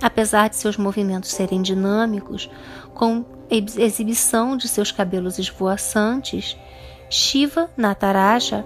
Apesar 0.00 0.48
de 0.48 0.56
seus 0.56 0.76
movimentos 0.76 1.30
serem 1.30 1.60
dinâmicos, 1.60 2.48
com 2.94 3.24
exibição 3.50 4.56
de 4.56 4.68
seus 4.68 4.90
cabelos 4.90 5.38
esvoaçantes, 5.38 6.56
Shiva 7.12 7.68
Nataraja 7.76 8.64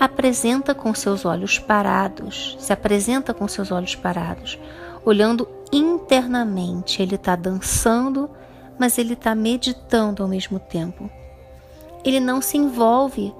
apresenta 0.00 0.74
com 0.74 0.92
seus 0.92 1.24
olhos 1.24 1.60
parados, 1.60 2.56
se 2.58 2.72
apresenta 2.72 3.32
com 3.32 3.46
seus 3.46 3.70
olhos 3.70 3.94
parados, 3.94 4.58
olhando 5.04 5.48
internamente. 5.72 7.00
Ele 7.00 7.14
está 7.14 7.36
dançando, 7.36 8.28
mas 8.76 8.98
ele 8.98 9.12
está 9.12 9.32
meditando 9.32 10.24
ao 10.24 10.28
mesmo 10.28 10.58
tempo. 10.58 11.08
Ele 12.04 12.18
não 12.18 12.42
se 12.42 12.58
envolve 12.58 13.32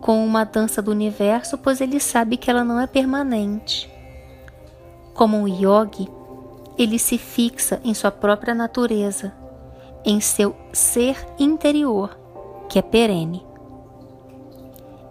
com 0.00 0.24
uma 0.24 0.44
dança 0.44 0.80
do 0.80 0.90
universo, 0.90 1.58
pois 1.58 1.82
ele 1.82 2.00
sabe 2.00 2.38
que 2.38 2.50
ela 2.50 2.64
não 2.64 2.80
é 2.80 2.86
permanente. 2.86 3.92
Como 5.12 5.36
um 5.36 5.46
yogi, 5.46 6.08
ele 6.78 6.98
se 6.98 7.18
fixa 7.18 7.82
em 7.84 7.92
sua 7.92 8.10
própria 8.10 8.54
natureza, 8.54 9.34
em 10.06 10.22
seu 10.22 10.56
ser 10.72 11.18
interior, 11.38 12.18
que 12.66 12.78
é 12.78 12.82
perene. 12.82 13.44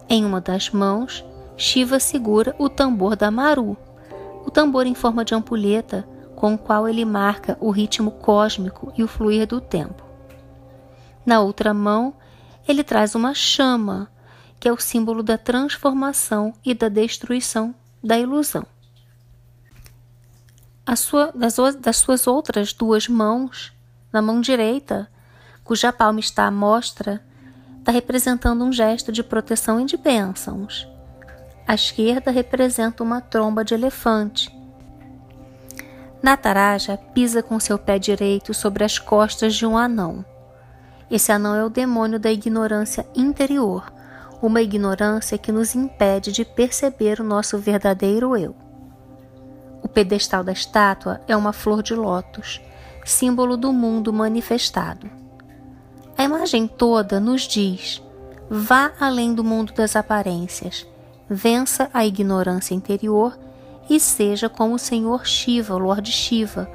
Em 0.08 0.24
uma 0.24 0.40
das 0.40 0.70
mãos, 0.70 1.24
Shiva 1.56 2.00
segura 2.00 2.54
o 2.58 2.68
tambor 2.68 3.16
da 3.16 3.30
Maru, 3.30 3.76
o 4.44 4.50
tambor 4.50 4.86
em 4.86 4.94
forma 4.94 5.24
de 5.24 5.34
ampulheta 5.34 6.06
com 6.34 6.54
o 6.54 6.58
qual 6.58 6.88
ele 6.88 7.04
marca 7.04 7.56
o 7.60 7.70
ritmo 7.70 8.10
cósmico 8.10 8.92
e 8.96 9.02
o 9.02 9.08
fluir 9.08 9.46
do 9.46 9.60
tempo. 9.60 10.02
Na 11.24 11.40
outra 11.40 11.72
mão, 11.72 12.14
ele 12.68 12.84
traz 12.84 13.14
uma 13.14 13.32
chama, 13.32 14.10
que 14.60 14.68
é 14.68 14.72
o 14.72 14.78
símbolo 14.78 15.22
da 15.22 15.38
transformação 15.38 16.52
e 16.64 16.74
da 16.74 16.88
destruição 16.88 17.74
da 18.02 18.18
ilusão. 18.18 18.66
Sua, 20.96 21.32
das, 21.32 21.56
das 21.80 21.96
suas 21.96 22.26
outras 22.26 22.72
duas 22.72 23.08
mãos, 23.08 23.72
na 24.12 24.20
mão 24.20 24.40
direita, 24.40 25.10
cuja 25.64 25.92
palma 25.92 26.20
está 26.20 26.46
à 26.46 26.50
mostra, 26.50 27.24
está 27.84 27.92
representando 27.92 28.64
um 28.64 28.72
gesto 28.72 29.12
de 29.12 29.22
proteção 29.22 29.78
e 29.78 29.84
de 29.84 29.98
bênçãos. 29.98 30.88
A 31.66 31.74
esquerda 31.74 32.30
representa 32.30 33.02
uma 33.02 33.20
tromba 33.20 33.62
de 33.62 33.74
elefante. 33.74 34.50
Nataraja 36.22 36.96
pisa 36.96 37.42
com 37.42 37.60
seu 37.60 37.78
pé 37.78 37.98
direito 37.98 38.54
sobre 38.54 38.84
as 38.84 38.98
costas 38.98 39.54
de 39.54 39.66
um 39.66 39.76
anão. 39.76 40.24
Esse 41.10 41.30
anão 41.30 41.54
é 41.54 41.62
o 41.62 41.68
demônio 41.68 42.18
da 42.18 42.32
ignorância 42.32 43.06
interior, 43.14 43.92
uma 44.40 44.62
ignorância 44.62 45.36
que 45.36 45.52
nos 45.52 45.74
impede 45.74 46.32
de 46.32 46.42
perceber 46.42 47.20
o 47.20 47.24
nosso 47.24 47.58
verdadeiro 47.58 48.34
eu. 48.34 48.56
O 49.82 49.88
pedestal 49.88 50.42
da 50.42 50.52
estátua 50.52 51.20
é 51.28 51.36
uma 51.36 51.52
flor 51.52 51.82
de 51.82 51.94
lótus, 51.94 52.62
símbolo 53.04 53.58
do 53.58 53.74
mundo 53.74 54.10
manifestado. 54.10 55.23
A 56.16 56.22
imagem 56.22 56.68
toda 56.68 57.18
nos 57.18 57.42
diz: 57.42 58.02
vá 58.48 58.92
além 59.00 59.34
do 59.34 59.42
mundo 59.42 59.72
das 59.72 59.96
aparências, 59.96 60.86
vença 61.28 61.90
a 61.92 62.06
ignorância 62.06 62.74
interior 62.74 63.36
e 63.90 63.98
seja 63.98 64.48
como 64.48 64.74
o 64.74 64.78
Senhor 64.78 65.26
Shiva, 65.26 65.74
o 65.74 65.78
Lord 65.78 66.10
Shiva, 66.10 66.70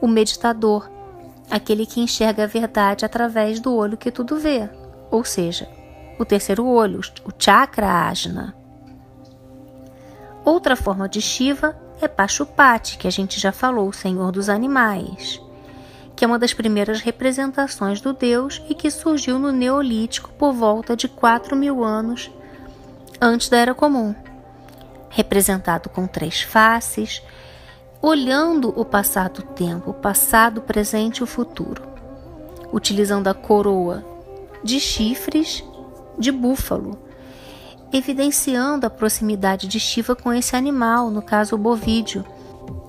o 0.00 0.08
meditador, 0.08 0.90
aquele 1.50 1.84
que 1.84 2.00
enxerga 2.00 2.44
a 2.44 2.46
verdade 2.46 3.04
através 3.04 3.60
do 3.60 3.74
olho 3.74 3.98
que 3.98 4.10
tudo 4.10 4.38
vê, 4.38 4.68
ou 5.10 5.24
seja, 5.24 5.68
o 6.18 6.24
terceiro 6.24 6.66
olho, 6.66 7.00
o 7.24 7.30
chakra 7.38 8.08
ajna. 8.08 8.54
Outra 10.42 10.74
forma 10.74 11.06
de 11.06 11.20
Shiva 11.20 11.76
é 12.00 12.08
Pachupati, 12.08 12.96
que 12.96 13.06
a 13.06 13.10
gente 13.10 13.38
já 13.38 13.52
falou, 13.52 13.88
o 13.88 13.92
Senhor 13.92 14.32
dos 14.32 14.48
Animais 14.48 15.40
que 16.20 16.24
é 16.24 16.26
uma 16.26 16.38
das 16.38 16.52
primeiras 16.52 17.00
representações 17.00 17.98
do 17.98 18.12
deus 18.12 18.62
e 18.68 18.74
que 18.74 18.90
surgiu 18.90 19.38
no 19.38 19.50
Neolítico 19.50 20.28
por 20.38 20.52
volta 20.52 20.94
de 20.94 21.08
4 21.08 21.56
mil 21.56 21.82
anos 21.82 22.30
antes 23.18 23.48
da 23.48 23.56
Era 23.56 23.72
Comum. 23.72 24.14
Representado 25.08 25.88
com 25.88 26.06
três 26.06 26.42
faces, 26.42 27.22
olhando 28.02 28.68
o 28.78 28.84
passado 28.84 29.40
tempo, 29.40 29.92
o 29.92 29.94
passado, 29.94 30.58
o 30.58 30.60
presente 30.60 31.20
e 31.20 31.22
o 31.22 31.26
futuro, 31.26 31.82
utilizando 32.70 33.28
a 33.28 33.32
coroa 33.32 34.04
de 34.62 34.78
chifres 34.78 35.64
de 36.18 36.30
búfalo, 36.30 36.98
evidenciando 37.90 38.86
a 38.86 38.90
proximidade 38.90 39.66
de 39.66 39.80
Shiva 39.80 40.14
com 40.14 40.30
esse 40.34 40.54
animal, 40.54 41.10
no 41.10 41.22
caso 41.22 41.54
o 41.54 41.58
bovídeo, 41.58 42.26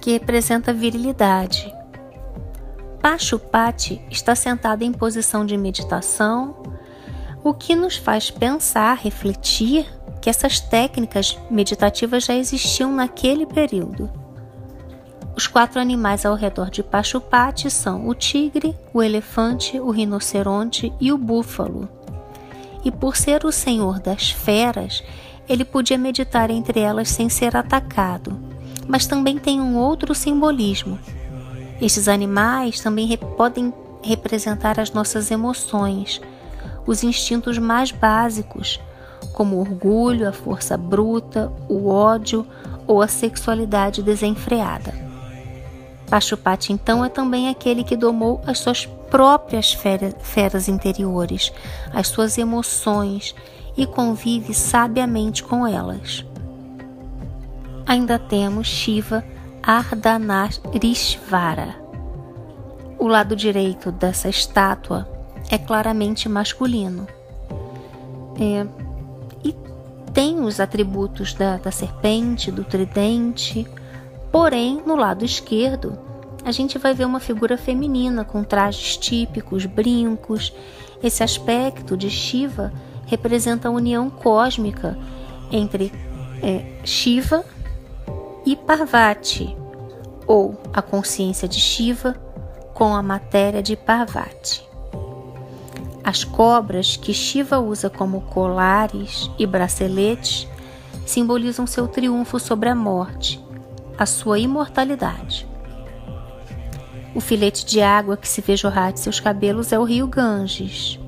que 0.02 0.12
representa 0.12 0.74
virilidade. 0.74 1.74
Pachupati 3.02 4.00
está 4.12 4.36
sentado 4.36 4.84
em 4.84 4.92
posição 4.92 5.44
de 5.44 5.58
meditação, 5.58 6.56
o 7.44 7.52
que 7.52 7.76
nos 7.76 7.96
faz 7.98 8.30
pensar, 8.30 8.96
refletir 8.96 9.88
que 10.22 10.30
essas 10.30 10.60
técnicas 10.60 11.36
meditativas 11.50 12.26
já 12.26 12.36
existiam 12.36 12.94
naquele 12.94 13.48
período. 13.48 14.08
Os 15.36 15.48
quatro 15.48 15.80
animais 15.80 16.28
ao 16.28 16.36
redor 16.36 16.70
de 16.70 16.84
Pachupati 16.84 17.72
são 17.72 18.08
o 18.08 18.14
tigre, 18.14 18.78
o 18.94 19.02
elefante, 19.02 19.80
o 19.80 19.90
rinoceronte 19.90 20.94
e 21.02 21.12
o 21.12 21.18
búfalo. 21.18 21.90
E 22.86 22.92
por 22.92 23.16
ser 23.16 23.46
o 23.46 23.52
senhor 23.52 24.00
das 24.00 24.30
feras, 24.30 25.04
ele 25.50 25.66
podia 25.66 25.98
meditar 25.98 26.52
entre 26.52 26.80
elas 26.80 27.10
sem 27.10 27.30
ser 27.30 27.56
atacado. 27.56 28.38
Mas 28.88 29.08
também 29.08 29.40
tem 29.40 29.60
um 29.60 29.78
outro 29.78 30.14
simbolismo, 30.14 31.00
estes 31.82 32.08
animais 32.08 32.80
também 32.80 33.08
re 33.08 33.18
podem 33.18 33.74
representar 34.04 34.80
as 34.80 34.92
nossas 34.92 35.32
emoções, 35.32 36.22
os 36.86 37.04
instintos 37.04 37.58
mais 37.58 37.92
básicos, 37.92 38.80
como 39.34 39.56
o 39.56 39.60
orgulho, 39.60 40.28
a 40.28 40.32
força 40.32 40.78
bruta, 40.78 41.52
o 41.68 41.88
ódio 41.90 42.46
ou 42.88 43.02
a 43.02 43.08
sexualidade 43.08 44.02
desenfreada. 44.02 44.94
Pachupati, 46.10 46.74
então, 46.74 47.06
é 47.06 47.10
também 47.10 47.48
aquele 47.48 47.84
que 47.84 47.96
domou 47.96 48.42
as 48.46 48.60
suas 48.60 48.86
próprias 48.86 49.72
feras 49.74 50.68
interiores, 50.68 51.54
as 51.94 52.08
suas 52.08 52.38
emoções 52.38 53.34
e 53.78 53.86
convive 53.86 54.54
sabiamente 54.54 55.44
com 55.44 55.66
elas. 55.66 56.26
Ainda 57.86 58.20
temos 58.20 58.68
Shiva 58.68 59.24
Ardhanarishvara. 59.64 61.76
O 62.98 63.08
lado 63.08 63.36
direito 63.36 63.92
dessa 63.92 64.30
estátua 64.30 65.08
é 65.50 65.58
claramente 65.58 66.28
masculino. 66.28 67.08
É, 68.40 68.66
e 69.44 69.56
tem 70.14 70.40
os 70.40 70.60
atributos 70.60 71.34
da, 71.34 71.58
da 71.58 71.72
serpente, 71.72 72.52
do 72.52 72.64
tridente, 72.64 73.68
porém, 74.32 74.82
no 74.86 74.96
lado 74.96 75.26
esquerdo, 75.26 75.98
a 76.44 76.52
gente 76.52 76.80
vai 76.80 76.94
ver 76.94 77.06
uma 77.06 77.20
figura 77.20 77.58
feminina 77.58 78.26
com 78.26 78.44
trajes 78.44 78.98
típicos, 78.98 79.66
brincos. 79.66 80.54
Esse 81.04 81.24
aspecto 81.24 81.96
de 81.96 82.10
Shiva 82.10 82.74
representa 83.06 83.68
a 83.68 83.72
união 83.72 84.10
cósmica 84.10 84.98
entre 85.52 85.92
é, 86.42 86.80
Shiva 86.84 87.46
e 88.46 88.56
Parvati, 88.56 89.56
ou 90.26 90.56
a 90.74 90.82
consciência 90.82 91.48
de 91.48 91.60
Shiva 91.60 92.16
com 92.74 92.96
a 92.96 93.02
matéria 93.02 93.62
de 93.62 93.76
Parvati. 93.76 94.68
As 96.04 96.24
cobras 96.24 96.98
que 96.98 97.14
Shiva 97.14 97.60
usa 97.60 97.90
como 97.90 98.22
colares 98.22 99.30
e 99.38 99.46
braceletes 99.46 100.48
simbolizam 101.06 101.68
seu 101.68 101.88
triunfo 101.88 102.40
sobre 102.40 102.70
a 102.70 102.76
morte, 102.76 103.44
a 103.98 104.06
sua 104.06 104.40
imortalidade. 104.40 105.48
O 107.14 107.20
filete 107.20 107.66
de 107.66 107.82
água 107.82 108.18
que 108.18 108.28
se 108.28 108.42
vê 108.42 108.56
jorrar 108.56 108.92
de 108.92 109.00
seus 109.00 109.20
cabelos 109.20 109.72
é 109.72 109.78
o 109.78 109.84
rio 109.84 110.08
Ganges. 110.08 111.00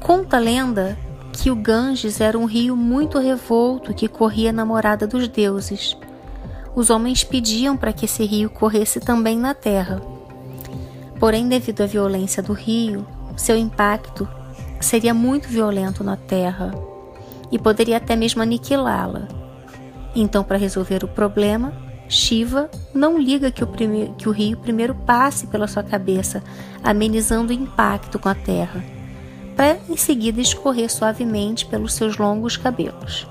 Conta 0.00 0.36
a 0.36 0.40
lenda 0.40 0.96
que 1.32 1.50
o 1.50 1.56
Ganges 1.56 2.20
era 2.20 2.38
um 2.38 2.44
rio 2.44 2.76
muito 2.76 3.18
revolto 3.18 3.94
que 3.94 4.06
corria 4.06 4.52
na 4.52 4.64
morada 4.64 5.06
dos 5.06 5.26
deuses. 5.26 5.96
Os 6.74 6.90
homens 6.90 7.24
pediam 7.24 7.76
para 7.76 7.92
que 7.92 8.04
esse 8.04 8.24
rio 8.24 8.50
corresse 8.50 9.00
também 9.00 9.38
na 9.38 9.54
terra. 9.54 10.00
Porém, 11.18 11.48
devido 11.48 11.82
à 11.82 11.86
violência 11.86 12.42
do 12.42 12.52
rio, 12.52 13.06
seu 13.36 13.56
impacto 13.56 14.28
seria 14.80 15.14
muito 15.14 15.48
violento 15.48 16.04
na 16.04 16.16
terra 16.16 16.74
e 17.50 17.58
poderia 17.58 17.96
até 17.96 18.14
mesmo 18.14 18.42
aniquilá-la. 18.42 19.28
Então, 20.14 20.44
para 20.44 20.58
resolver 20.58 21.02
o 21.02 21.08
problema, 21.08 21.72
Shiva 22.08 22.70
não 22.92 23.18
liga 23.18 23.50
que 23.50 23.64
o, 23.64 23.68
que 24.18 24.28
o 24.28 24.32
rio 24.32 24.58
primeiro 24.58 24.94
passe 24.94 25.46
pela 25.46 25.66
sua 25.66 25.82
cabeça, 25.82 26.42
amenizando 26.84 27.50
o 27.52 27.56
impacto 27.56 28.18
com 28.18 28.28
a 28.28 28.34
terra 28.34 29.01
para 29.56 29.78
em 29.88 29.96
seguida 29.96 30.40
escorrer 30.40 30.90
suavemente 30.90 31.66
pelos 31.66 31.94
seus 31.94 32.16
longos 32.16 32.56
cabelos. 32.56 33.26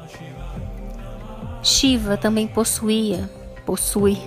Shiva 1.63 2.17
também 2.17 2.47
possuía, 2.47 3.29
possui 3.65 4.17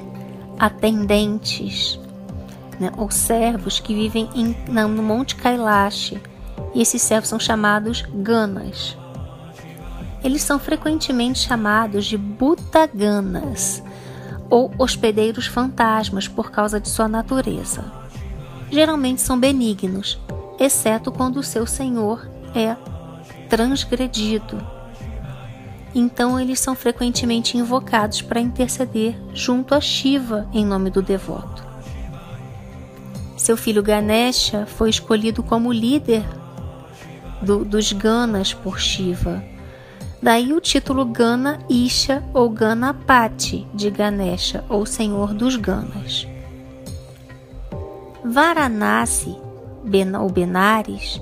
atendentes, 0.58 1.98
né, 2.78 2.92
ou 2.96 3.10
servos 3.10 3.80
que 3.80 3.94
vivem 3.94 4.28
em, 4.34 4.56
no 4.68 5.02
Monte 5.02 5.36
Kailash, 5.36 6.14
e 6.74 6.80
esses 6.80 7.02
servos 7.02 7.28
são 7.28 7.38
chamados 7.38 8.04
Ganas. 8.14 8.96
Eles 10.22 10.42
são 10.42 10.58
frequentemente 10.58 11.40
chamados 11.40 12.06
de 12.06 12.16
butaganas 12.16 13.82
ou 14.48 14.72
hospedeiros 14.78 15.46
fantasmas 15.46 16.26
por 16.26 16.50
causa 16.50 16.80
de 16.80 16.88
sua 16.88 17.08
natureza. 17.08 17.84
Geralmente 18.70 19.20
são 19.20 19.38
benignos, 19.38 20.18
exceto 20.64 21.12
quando 21.12 21.36
o 21.36 21.42
seu 21.42 21.66
senhor 21.66 22.28
é 22.54 22.76
transgredido. 23.48 24.58
Então 25.94 26.40
eles 26.40 26.58
são 26.58 26.74
frequentemente 26.74 27.56
invocados 27.56 28.20
para 28.20 28.40
interceder 28.40 29.16
junto 29.32 29.74
a 29.74 29.80
Shiva 29.80 30.48
em 30.52 30.64
nome 30.64 30.90
do 30.90 31.00
devoto. 31.00 31.64
Seu 33.36 33.56
filho 33.56 33.82
Ganesha 33.82 34.66
foi 34.66 34.90
escolhido 34.90 35.42
como 35.42 35.72
líder 35.72 36.24
do, 37.42 37.64
dos 37.64 37.92
Ganas 37.92 38.52
por 38.52 38.80
Shiva. 38.80 39.44
Daí 40.20 40.54
o 40.54 40.60
título 40.60 41.04
Gana 41.04 41.58
Isha 41.68 42.24
ou 42.32 42.48
Ganapati 42.48 43.66
de 43.74 43.90
Ganesha, 43.90 44.64
ou 44.70 44.86
Senhor 44.86 45.34
dos 45.34 45.56
Ganas. 45.56 46.26
Varanasi, 48.24 49.36
ou 50.20 50.30
Benares, 50.30 51.20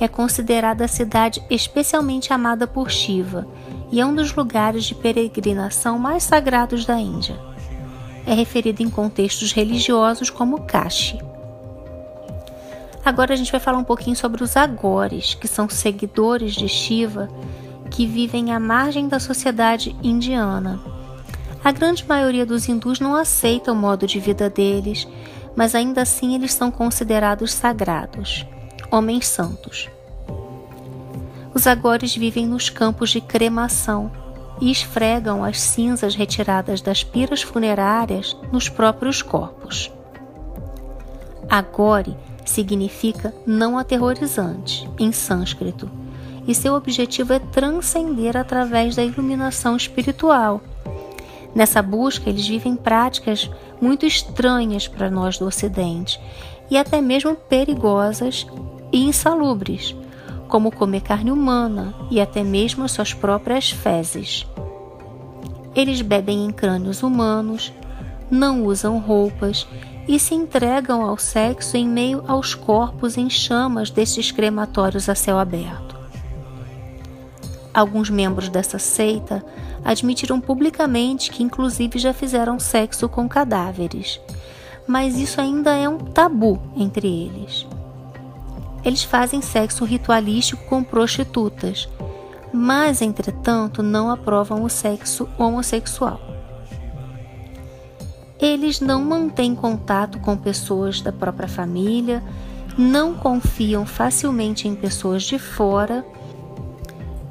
é 0.00 0.08
considerada 0.08 0.84
a 0.84 0.88
cidade 0.88 1.42
especialmente 1.48 2.32
amada 2.32 2.66
por 2.66 2.90
Shiva 2.90 3.46
e 3.90 4.00
é 4.00 4.06
um 4.06 4.14
dos 4.14 4.34
lugares 4.34 4.84
de 4.84 4.94
peregrinação 4.94 5.98
mais 5.98 6.22
sagrados 6.22 6.84
da 6.84 6.98
Índia. 6.98 7.38
É 8.26 8.34
referido 8.34 8.82
em 8.82 8.90
contextos 8.90 9.52
religiosos 9.52 10.30
como 10.30 10.62
Kashi. 10.62 11.18
Agora 13.04 13.34
a 13.34 13.36
gente 13.36 13.50
vai 13.50 13.60
falar 13.60 13.78
um 13.78 13.84
pouquinho 13.84 14.14
sobre 14.14 14.44
os 14.44 14.56
agores, 14.56 15.34
que 15.34 15.48
são 15.48 15.68
seguidores 15.68 16.54
de 16.54 16.68
Shiva 16.68 17.28
que 17.90 18.06
vivem 18.06 18.52
à 18.52 18.58
margem 18.58 19.08
da 19.08 19.20
sociedade 19.20 19.94
indiana. 20.02 20.80
A 21.62 21.70
grande 21.70 22.06
maioria 22.08 22.46
dos 22.46 22.68
hindus 22.68 22.98
não 22.98 23.14
aceita 23.14 23.70
o 23.70 23.76
modo 23.76 24.06
de 24.06 24.18
vida 24.18 24.48
deles, 24.48 25.06
mas 25.56 25.74
ainda 25.74 26.02
assim 26.02 26.34
eles 26.34 26.52
são 26.52 26.70
considerados 26.70 27.52
sagrados, 27.52 28.46
homens 28.90 29.26
santos. 29.26 29.88
Os 31.54 31.66
agores 31.66 32.16
vivem 32.16 32.46
nos 32.46 32.70
campos 32.70 33.10
de 33.10 33.20
cremação 33.20 34.10
e 34.60 34.70
esfregam 34.70 35.44
as 35.44 35.60
cinzas 35.60 36.14
retiradas 36.14 36.80
das 36.80 37.02
piras 37.02 37.42
funerárias 37.42 38.36
nos 38.50 38.68
próprios 38.68 39.20
corpos. 39.20 39.90
Agore 41.48 42.16
significa 42.44 43.34
não 43.46 43.76
aterrorizante 43.76 44.88
em 44.98 45.12
sânscrito, 45.12 45.90
e 46.46 46.54
seu 46.54 46.74
objetivo 46.74 47.32
é 47.32 47.38
transcender 47.38 48.36
através 48.36 48.96
da 48.96 49.04
iluminação 49.04 49.76
espiritual. 49.76 50.60
Nessa 51.54 51.82
busca, 51.82 52.30
eles 52.30 52.46
vivem 52.46 52.76
práticas 52.76 53.50
muito 53.80 54.06
estranhas 54.06 54.88
para 54.88 55.10
nós 55.10 55.38
do 55.38 55.46
Ocidente 55.46 56.20
e 56.70 56.76
até 56.76 57.00
mesmo 57.00 57.34
perigosas 57.34 58.46
e 58.90 59.04
insalubres, 59.04 59.94
como 60.48 60.72
comer 60.72 61.02
carne 61.02 61.30
humana 61.30 61.94
e 62.10 62.20
até 62.20 62.42
mesmo 62.42 62.88
suas 62.88 63.12
próprias 63.12 63.70
fezes. 63.70 64.46
Eles 65.74 66.00
bebem 66.02 66.44
em 66.44 66.50
crânios 66.50 67.02
humanos, 67.02 67.72
não 68.30 68.64
usam 68.64 68.98
roupas 68.98 69.66
e 70.08 70.18
se 70.18 70.34
entregam 70.34 71.02
ao 71.02 71.18
sexo 71.18 71.76
em 71.76 71.86
meio 71.86 72.24
aos 72.26 72.54
corpos 72.54 73.16
em 73.16 73.30
chamas 73.30 73.90
destes 73.90 74.30
crematórios 74.30 75.08
a 75.08 75.14
céu 75.14 75.38
aberto. 75.38 75.96
Alguns 77.72 78.10
membros 78.10 78.48
dessa 78.48 78.78
seita 78.78 79.44
admitiram 79.84 80.40
publicamente 80.40 81.30
que, 81.30 81.42
inclusive, 81.42 81.98
já 81.98 82.12
fizeram 82.12 82.58
sexo 82.58 83.08
com 83.08 83.28
cadáveres, 83.28 84.20
mas 84.86 85.16
isso 85.16 85.40
ainda 85.40 85.72
é 85.74 85.88
um 85.88 85.98
tabu 85.98 86.60
entre 86.76 87.08
eles. 87.08 87.66
Eles 88.84 89.04
fazem 89.04 89.40
sexo 89.40 89.84
ritualístico 89.84 90.64
com 90.66 90.82
prostitutas, 90.82 91.88
mas, 92.52 93.00
entretanto, 93.00 93.82
não 93.82 94.10
aprovam 94.10 94.62
o 94.62 94.68
sexo 94.68 95.28
homossexual. 95.38 96.20
Eles 98.40 98.80
não 98.80 99.04
mantêm 99.04 99.54
contato 99.54 100.18
com 100.18 100.36
pessoas 100.36 101.00
da 101.00 101.12
própria 101.12 101.48
família, 101.48 102.22
não 102.76 103.14
confiam 103.14 103.86
facilmente 103.86 104.66
em 104.66 104.74
pessoas 104.74 105.22
de 105.22 105.38
fora 105.38 106.04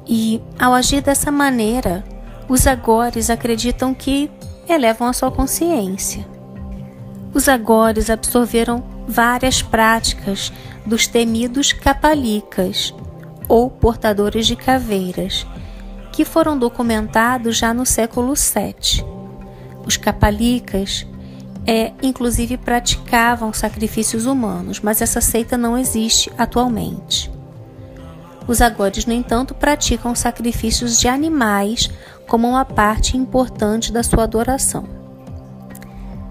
e, 0.06 0.40
ao 0.58 0.72
agir 0.72 1.02
dessa 1.02 1.30
maneira, 1.30 2.02
os 2.52 2.66
agores 2.66 3.30
acreditam 3.30 3.94
que 3.94 4.30
elevam 4.68 5.08
a 5.08 5.14
sua 5.14 5.30
consciência. 5.30 6.26
Os 7.32 7.48
agores 7.48 8.10
absorveram 8.10 8.84
várias 9.08 9.62
práticas 9.62 10.52
dos 10.84 11.06
temidos 11.06 11.72
capalicas, 11.72 12.94
ou 13.48 13.70
portadores 13.70 14.46
de 14.46 14.54
caveiras, 14.54 15.46
que 16.12 16.26
foram 16.26 16.58
documentados 16.58 17.56
já 17.56 17.72
no 17.72 17.86
século 17.86 18.34
VII. 18.34 19.02
Os 19.86 19.96
capalicas 19.96 21.06
é, 21.66 21.94
inclusive 22.02 22.58
praticavam 22.58 23.50
sacrifícios 23.54 24.26
humanos, 24.26 24.78
mas 24.78 25.00
essa 25.00 25.22
seita 25.22 25.56
não 25.56 25.78
existe 25.78 26.30
atualmente. 26.36 27.32
Os 28.46 28.60
agores, 28.60 29.06
no 29.06 29.12
entanto, 29.12 29.54
praticam 29.54 30.14
sacrifícios 30.14 30.98
de 30.98 31.08
animais 31.08 31.88
como 32.32 32.48
uma 32.48 32.64
parte 32.64 33.14
importante 33.14 33.92
da 33.92 34.02
sua 34.02 34.24
adoração. 34.24 34.84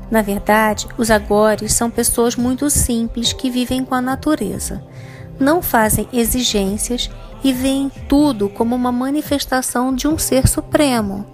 Na 0.10 0.24
verdade, 0.24 0.88
os 0.98 1.12
agores 1.12 1.74
são 1.76 1.92
pessoas 1.92 2.36
muito 2.36 2.68
simples 2.68 3.32
que 3.32 3.52
vivem 3.52 3.86
com 3.86 3.94
a 3.94 4.02
natureza, 4.02 4.84
não 5.40 5.62
fazem 5.62 6.10
exigências 6.12 7.08
e 7.44 7.54
veem 7.54 7.92
tudo 8.10 8.50
como 8.50 8.76
uma 8.76 8.92
manifestação 8.92 9.94
de 9.96 10.08
um 10.08 10.18
ser 10.18 10.48
supremo 10.48 11.26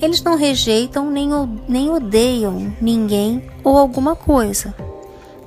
eles 0.00 0.22
não 0.22 0.36
rejeitam 0.36 1.10
nem, 1.10 1.30
nem 1.68 1.90
odeiam 1.90 2.74
ninguém 2.80 3.50
ou 3.62 3.78
alguma 3.78 4.14
coisa. 4.16 4.74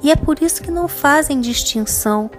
E 0.01 0.11
é 0.11 0.15
por 0.15 0.41
isso 0.41 0.61
que 0.61 0.71
não 0.71 0.87
fazem 0.87 1.39
distinção 1.39 2.29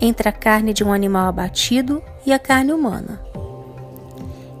entre 0.00 0.28
a 0.28 0.32
carne 0.32 0.72
de 0.72 0.84
um 0.84 0.92
animal 0.92 1.28
abatido 1.28 2.02
e 2.26 2.32
a 2.32 2.38
carne 2.38 2.72
humana. 2.72 3.20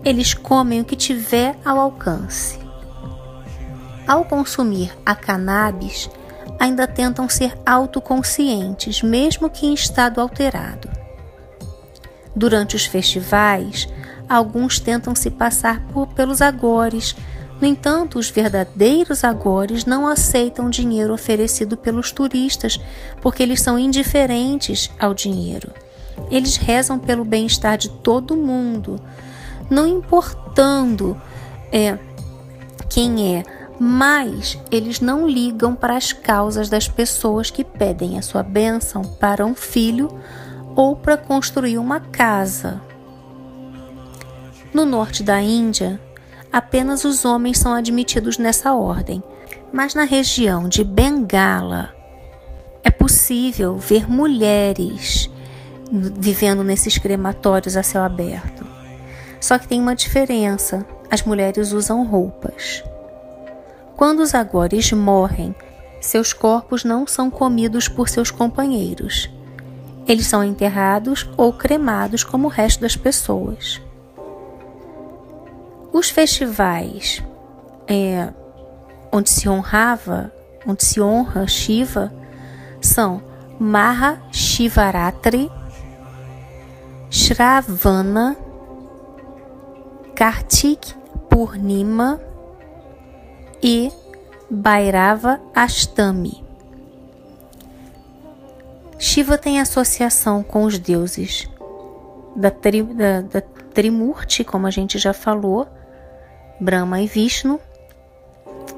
Eles 0.04 0.34
comem 0.34 0.82
o 0.82 0.84
que 0.84 0.94
tiver 0.94 1.56
ao 1.64 1.80
alcance. 1.80 2.58
Ao 4.06 4.22
consumir 4.26 4.92
a 5.04 5.14
cannabis, 5.14 6.10
ainda 6.58 6.86
tentam 6.86 7.26
ser 7.26 7.56
autoconscientes, 7.64 9.02
mesmo 9.02 9.48
que 9.48 9.64
em 9.66 9.72
estado 9.72 10.20
alterado. 10.20 10.90
Durante 12.36 12.76
os 12.76 12.84
festivais, 12.84 13.88
alguns 14.28 14.78
tentam 14.78 15.14
se 15.14 15.30
passar 15.30 15.80
por, 15.86 16.08
pelos 16.08 16.42
agores. 16.42 17.16
No 17.58 17.66
entanto, 17.66 18.18
os 18.18 18.28
verdadeiros 18.28 19.24
agores 19.24 19.86
não 19.86 20.06
aceitam 20.06 20.68
dinheiro 20.68 21.14
oferecido 21.14 21.78
pelos 21.78 22.12
turistas 22.12 22.78
porque 23.22 23.42
eles 23.42 23.62
são 23.62 23.78
indiferentes 23.78 24.90
ao 24.98 25.14
dinheiro. 25.14 25.72
Eles 26.30 26.56
rezam 26.56 26.98
pelo 26.98 27.24
bem-estar 27.24 27.78
de 27.78 27.88
todo 27.88 28.36
mundo, 28.36 29.00
não 29.70 29.86
importando 29.86 31.20
é, 31.72 31.98
quem 32.88 33.36
é, 33.36 33.42
mas 33.78 34.58
eles 34.70 35.00
não 35.00 35.26
ligam 35.26 35.74
para 35.74 35.96
as 35.96 36.12
causas 36.12 36.68
das 36.68 36.88
pessoas 36.88 37.50
que 37.50 37.64
pedem 37.64 38.18
a 38.18 38.22
sua 38.22 38.42
bênção 38.42 39.02
para 39.02 39.44
um 39.44 39.54
filho 39.54 40.08
ou 40.76 40.96
para 40.96 41.16
construir 41.16 41.78
uma 41.78 42.00
casa. 42.00 42.80
No 44.72 44.84
norte 44.84 45.22
da 45.22 45.40
Índia, 45.40 46.00
apenas 46.52 47.04
os 47.04 47.24
homens 47.24 47.58
são 47.58 47.74
admitidos 47.74 48.38
nessa 48.38 48.72
ordem, 48.74 49.22
mas 49.72 49.94
na 49.94 50.04
região 50.04 50.68
de 50.68 50.84
Bengala 50.84 51.94
é 52.82 52.90
possível 52.90 53.76
ver 53.76 54.08
mulheres 54.08 55.30
vivendo 55.90 56.64
nesses 56.64 56.98
crematórios 56.98 57.76
a 57.76 57.82
céu 57.82 58.02
aberto. 58.02 58.73
Só 59.44 59.58
que 59.58 59.68
tem 59.68 59.78
uma 59.78 59.94
diferença: 59.94 60.86
as 61.10 61.22
mulheres 61.22 61.70
usam 61.72 62.06
roupas. 62.06 62.82
Quando 63.94 64.20
os 64.20 64.34
agores 64.34 64.90
morrem, 64.90 65.54
seus 66.00 66.32
corpos 66.32 66.82
não 66.82 67.06
são 67.06 67.30
comidos 67.30 67.86
por 67.86 68.08
seus 68.08 68.30
companheiros. 68.30 69.28
Eles 70.08 70.26
são 70.26 70.42
enterrados 70.42 71.28
ou 71.36 71.52
cremados 71.52 72.24
como 72.24 72.46
o 72.46 72.50
resto 72.50 72.80
das 72.80 72.96
pessoas. 72.96 73.82
Os 75.92 76.08
festivais 76.08 77.22
é, 77.86 78.32
onde 79.12 79.28
se 79.28 79.46
honrava, 79.46 80.32
onde 80.66 80.82
se 80.82 81.02
honra 81.02 81.46
Shiva, 81.46 82.10
são 82.80 83.22
Maha 83.60 84.22
Shivaratri, 84.32 85.52
Shravana, 87.10 88.38
Kartik 90.14 90.94
Purnima 91.28 92.20
e 93.60 93.90
Bhairava 94.48 95.40
Ashtami. 95.52 96.44
Shiva 98.96 99.36
tem 99.36 99.60
associação 99.60 100.42
com 100.42 100.64
os 100.64 100.78
deuses 100.78 101.50
da, 102.36 102.50
tri, 102.50 102.82
da, 102.82 103.22
da 103.22 103.40
Trimurti, 103.40 104.44
como 104.44 104.68
a 104.68 104.70
gente 104.70 104.98
já 104.98 105.12
falou, 105.12 105.66
Brahma 106.60 107.00
e 107.00 107.08
Vishnu, 107.08 107.58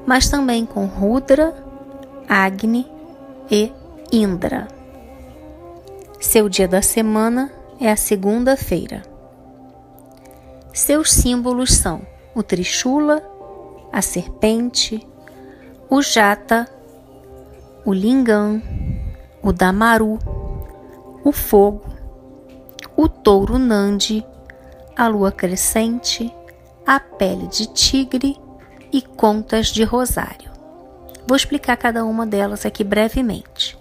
mas 0.07 0.27
também 0.29 0.65
com 0.65 0.85
Rudra, 0.85 1.53
Agni 2.27 2.89
e 3.51 3.71
Indra. 4.11 4.67
Seu 6.19 6.49
dia 6.49 6.67
da 6.67 6.81
semana 6.81 7.51
é 7.79 7.91
a 7.91 7.95
segunda-feira. 7.95 9.16
Seus 10.77 11.11
símbolos 11.11 11.73
são 11.73 12.05
o 12.35 12.43
Trishula, 12.43 13.23
a 13.91 13.99
serpente, 13.99 15.05
o 15.89 16.03
Jata, 16.03 16.69
o 17.83 17.91
Lingam, 17.91 18.61
o 19.41 19.51
Damaru, 19.51 20.19
o 21.23 21.31
fogo, 21.31 21.83
o 22.95 23.09
touro 23.09 23.57
Nandi, 23.57 24.23
a 24.95 25.07
lua 25.07 25.31
crescente, 25.31 26.31
a 26.85 26.99
pele 26.99 27.47
de 27.47 27.65
tigre 27.65 28.37
e 28.93 29.01
contas 29.01 29.69
de 29.69 29.83
rosário. 29.83 30.51
Vou 31.27 31.35
explicar 31.35 31.75
cada 31.75 32.05
uma 32.05 32.23
delas 32.23 32.67
aqui 32.67 32.83
brevemente. 32.83 33.75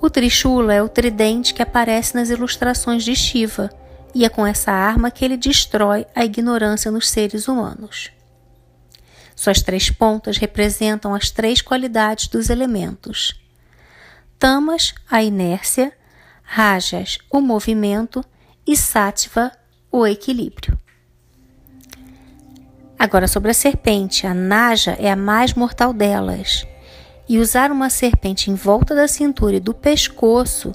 O 0.00 0.08
Trishula 0.08 0.72
é 0.72 0.82
o 0.82 0.88
tridente 0.88 1.52
que 1.52 1.62
aparece 1.62 2.14
nas 2.14 2.30
ilustrações 2.30 3.04
de 3.04 3.14
Shiva, 3.14 3.68
e 4.14 4.24
é 4.24 4.28
com 4.28 4.46
essa 4.46 4.72
arma 4.72 5.10
que 5.10 5.24
ele 5.24 5.36
destrói 5.36 6.06
a 6.14 6.24
ignorância 6.24 6.90
nos 6.90 7.08
seres 7.08 7.48
humanos. 7.48 8.10
Suas 9.34 9.62
três 9.62 9.90
pontas 9.90 10.36
representam 10.36 11.14
as 11.14 11.30
três 11.30 11.62
qualidades 11.62 12.28
dos 12.28 12.50
elementos: 12.50 13.40
Tamas, 14.38 14.94
a 15.10 15.22
inércia, 15.22 15.92
Rajas, 16.42 17.18
o 17.30 17.40
movimento 17.40 18.24
e 18.66 18.76
Sattva, 18.76 19.52
o 19.90 20.06
equilíbrio. 20.06 20.78
Agora, 22.98 23.26
sobre 23.26 23.50
a 23.50 23.54
serpente, 23.54 24.26
a 24.26 24.34
Naja 24.34 24.94
é 25.00 25.10
a 25.10 25.16
mais 25.16 25.54
mortal 25.54 25.90
delas. 25.90 26.66
E 27.26 27.38
usar 27.38 27.70
uma 27.70 27.88
serpente 27.88 28.50
em 28.50 28.54
volta 28.54 28.94
da 28.94 29.08
cintura 29.08 29.56
e 29.56 29.60
do 29.60 29.72
pescoço 29.72 30.74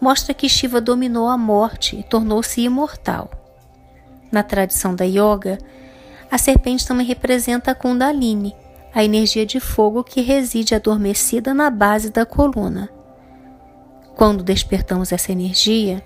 mostra 0.00 0.34
que 0.34 0.48
Shiva 0.48 0.80
dominou 0.80 1.28
a 1.28 1.36
morte 1.36 1.96
e 1.96 2.02
tornou-se 2.02 2.60
imortal. 2.60 3.30
Na 4.30 4.42
tradição 4.42 4.94
da 4.94 5.04
yoga, 5.04 5.58
a 6.30 6.38
serpente 6.38 6.86
também 6.86 7.06
representa 7.06 7.70
a 7.70 7.74
Kundalini, 7.74 8.54
a 8.94 9.04
energia 9.04 9.46
de 9.46 9.60
fogo 9.60 10.02
que 10.02 10.20
reside 10.20 10.74
adormecida 10.74 11.52
na 11.54 11.70
base 11.70 12.10
da 12.10 12.26
coluna. 12.26 12.88
Quando 14.14 14.42
despertamos 14.42 15.12
essa 15.12 15.32
energia, 15.32 16.02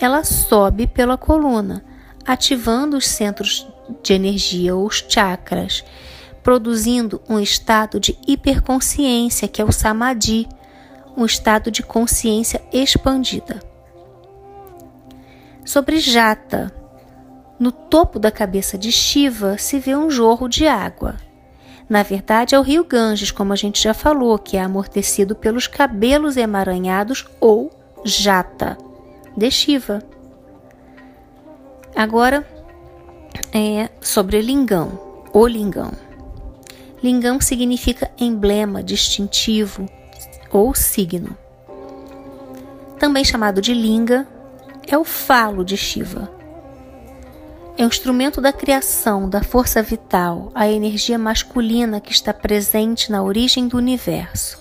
ela 0.00 0.24
sobe 0.24 0.86
pela 0.86 1.16
coluna, 1.16 1.84
ativando 2.26 2.96
os 2.96 3.06
centros 3.06 3.68
de 4.02 4.14
energia, 4.14 4.74
os 4.74 5.04
chakras, 5.06 5.84
produzindo 6.42 7.20
um 7.28 7.38
estado 7.38 8.00
de 8.00 8.18
hiperconsciência, 8.26 9.46
que 9.46 9.60
é 9.60 9.64
o 9.64 9.72
samadhi, 9.72 10.48
um 11.16 11.24
estado 11.24 11.70
de 11.70 11.82
consciência 11.82 12.62
expandida. 12.72 13.60
Sobre 15.64 15.98
Jata, 15.98 16.72
no 17.58 17.72
topo 17.72 18.18
da 18.18 18.30
cabeça 18.30 18.76
de 18.76 18.92
Shiva 18.92 19.56
se 19.56 19.78
vê 19.78 19.94
um 19.96 20.10
jorro 20.10 20.48
de 20.48 20.66
água. 20.66 21.16
Na 21.88 22.02
verdade, 22.02 22.54
é 22.54 22.58
o 22.58 22.62
rio 22.62 22.84
Ganges, 22.84 23.30
como 23.30 23.52
a 23.52 23.56
gente 23.56 23.82
já 23.82 23.94
falou, 23.94 24.38
que 24.38 24.56
é 24.56 24.60
amortecido 24.60 25.34
pelos 25.34 25.66
cabelos 25.66 26.36
emaranhados 26.36 27.26
ou 27.40 27.70
Jata 28.04 28.76
de 29.36 29.50
Shiva. 29.50 30.02
Agora, 31.94 32.46
é 33.52 33.88
sobre 34.00 34.40
Lingam, 34.40 34.98
o 35.32 35.46
Lingam. 35.46 35.92
Lingam 37.02 37.40
significa 37.40 38.10
emblema 38.18 38.82
distintivo 38.82 39.86
ou 40.58 40.74
signo. 40.74 41.36
Também 42.98 43.24
chamado 43.24 43.60
de 43.60 43.74
Linga, 43.74 44.26
é 44.86 44.96
o 44.96 45.04
falo 45.04 45.64
de 45.64 45.76
Shiva. 45.76 46.30
É 47.76 47.82
um 47.84 47.88
instrumento 47.88 48.40
da 48.40 48.52
criação, 48.52 49.28
da 49.28 49.42
força 49.42 49.82
vital, 49.82 50.52
a 50.54 50.68
energia 50.68 51.18
masculina 51.18 52.00
que 52.00 52.12
está 52.12 52.32
presente 52.32 53.10
na 53.10 53.22
origem 53.22 53.66
do 53.66 53.76
universo. 53.76 54.58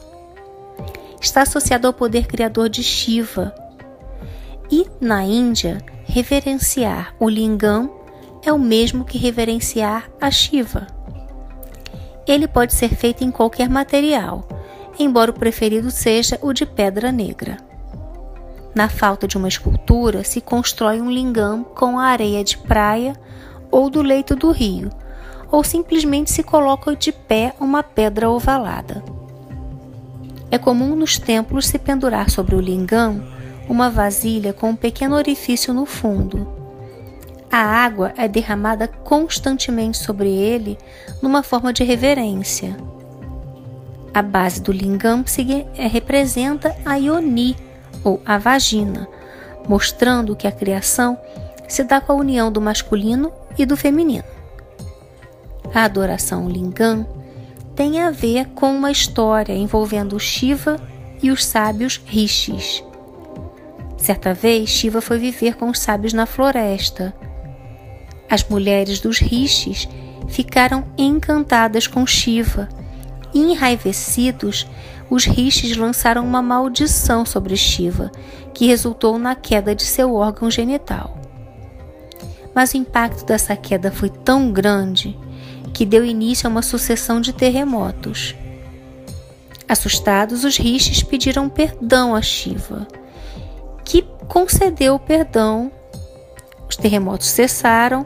Está 1.21 1.43
associado 1.43 1.85
ao 1.85 1.93
poder 1.93 2.25
criador 2.25 2.69
de 2.69 2.81
Shiva. 2.81 3.53
E, 4.71 4.87
na 4.99 5.23
Índia, 5.23 5.77
reverenciar 6.05 7.15
o 7.19 7.29
Lingam 7.29 8.01
é 8.43 8.51
o 8.51 8.57
mesmo 8.57 9.05
que 9.05 9.17
reverenciar 9.17 10.09
a 10.19 10.31
Shiva. 10.31 10.87
Ele 12.25 12.47
pode 12.47 12.73
ser 12.73 12.89
feito 12.95 13.23
em 13.23 13.29
qualquer 13.29 13.69
material, 13.69 14.47
embora 14.99 15.31
o 15.31 15.33
preferido 15.33 15.89
seja 15.91 16.39
o 16.41 16.53
de 16.53 16.65
pedra 16.65 17.11
negra. 17.11 17.57
Na 18.75 18.89
falta 18.89 19.27
de 19.27 19.37
uma 19.37 19.47
escultura, 19.47 20.23
se 20.23 20.41
constrói 20.41 20.99
um 21.01 21.11
lingam 21.11 21.63
com 21.63 21.99
a 21.99 22.05
areia 22.05 22.43
de 22.43 22.57
praia 22.57 23.13
ou 23.69 23.89
do 23.89 24.01
leito 24.01 24.35
do 24.35 24.51
rio, 24.51 24.89
ou 25.51 25.63
simplesmente 25.63 26.31
se 26.31 26.43
coloca 26.43 26.95
de 26.95 27.11
pé 27.11 27.53
uma 27.59 27.83
pedra 27.83 28.29
ovalada. 28.29 29.03
É 30.49 30.57
comum 30.57 30.95
nos 30.95 31.17
templos 31.17 31.67
se 31.67 31.77
pendurar 31.77 32.29
sobre 32.29 32.55
o 32.55 32.59
lingam 32.59 33.23
uma 33.69 33.89
vasilha 33.89 34.53
com 34.53 34.71
um 34.71 34.75
pequeno 34.75 35.15
orifício 35.15 35.73
no 35.73 35.85
fundo 35.85 36.63
a 37.53 37.59
água 37.59 38.11
é 38.17 38.27
derramada 38.27 38.87
constantemente 38.87 39.99
sobre 39.99 40.27
ele 40.27 40.75
numa 41.21 41.43
forma 41.43 41.71
de 41.71 41.83
reverência. 41.83 42.75
A 44.13 44.21
base 44.21 44.61
do 44.61 44.71
lingam 44.71 45.23
é, 45.75 45.87
representa 45.87 46.75
a 46.85 46.95
Ioni, 46.95 47.55
ou 48.03 48.21
a 48.25 48.37
vagina, 48.37 49.07
mostrando 49.67 50.35
que 50.35 50.47
a 50.47 50.51
criação 50.51 51.17
se 51.67 51.83
dá 51.83 51.99
com 51.99 52.11
a 52.11 52.15
união 52.15 52.51
do 52.51 52.61
masculino 52.61 53.31
e 53.57 53.65
do 53.65 53.75
feminino. 53.75 54.25
A 55.73 55.85
adoração 55.85 56.47
lingam 56.47 57.07
tem 57.75 58.01
a 58.01 58.11
ver 58.11 58.49
com 58.49 58.75
uma 58.75 58.91
história 58.91 59.53
envolvendo 59.53 60.19
Shiva 60.19 60.77
e 61.21 61.31
os 61.31 61.43
sábios 61.43 61.99
rishis. 62.05 62.83
Certa 63.97 64.33
vez, 64.33 64.69
Shiva 64.69 65.01
foi 65.01 65.17
viver 65.17 65.55
com 65.55 65.69
os 65.69 65.79
sábios 65.79 66.13
na 66.13 66.25
floresta 66.25 67.13
as 68.33 68.43
mulheres 68.43 68.99
dos 68.99 69.19
rishis 69.19 69.87
ficaram 70.27 70.83
encantadas 70.97 71.85
com 71.85 72.03
Shiva 72.03 72.67
enraivecidos, 73.39 74.67
os 75.09 75.25
rishis 75.25 75.75
lançaram 75.75 76.25
uma 76.25 76.41
maldição 76.41 77.25
sobre 77.25 77.55
Shiva, 77.55 78.11
que 78.53 78.67
resultou 78.67 79.17
na 79.17 79.35
queda 79.35 79.75
de 79.75 79.83
seu 79.83 80.13
órgão 80.15 80.49
genital. 80.49 81.17
Mas 82.53 82.73
o 82.73 82.77
impacto 82.77 83.25
dessa 83.25 83.55
queda 83.55 83.91
foi 83.91 84.09
tão 84.09 84.51
grande 84.51 85.17
que 85.73 85.85
deu 85.85 86.05
início 86.05 86.47
a 86.47 86.49
uma 86.49 86.61
sucessão 86.61 87.19
de 87.19 87.33
terremotos. 87.33 88.35
Assustados, 89.67 90.43
os 90.43 90.57
rishis 90.57 91.01
pediram 91.01 91.49
perdão 91.49 92.13
a 92.13 92.21
Shiva, 92.21 92.87
que 93.83 94.03
concedeu 94.27 94.95
o 94.95 94.99
perdão. 94.99 95.71
Os 96.69 96.75
terremotos 96.75 97.27
cessaram 97.27 98.05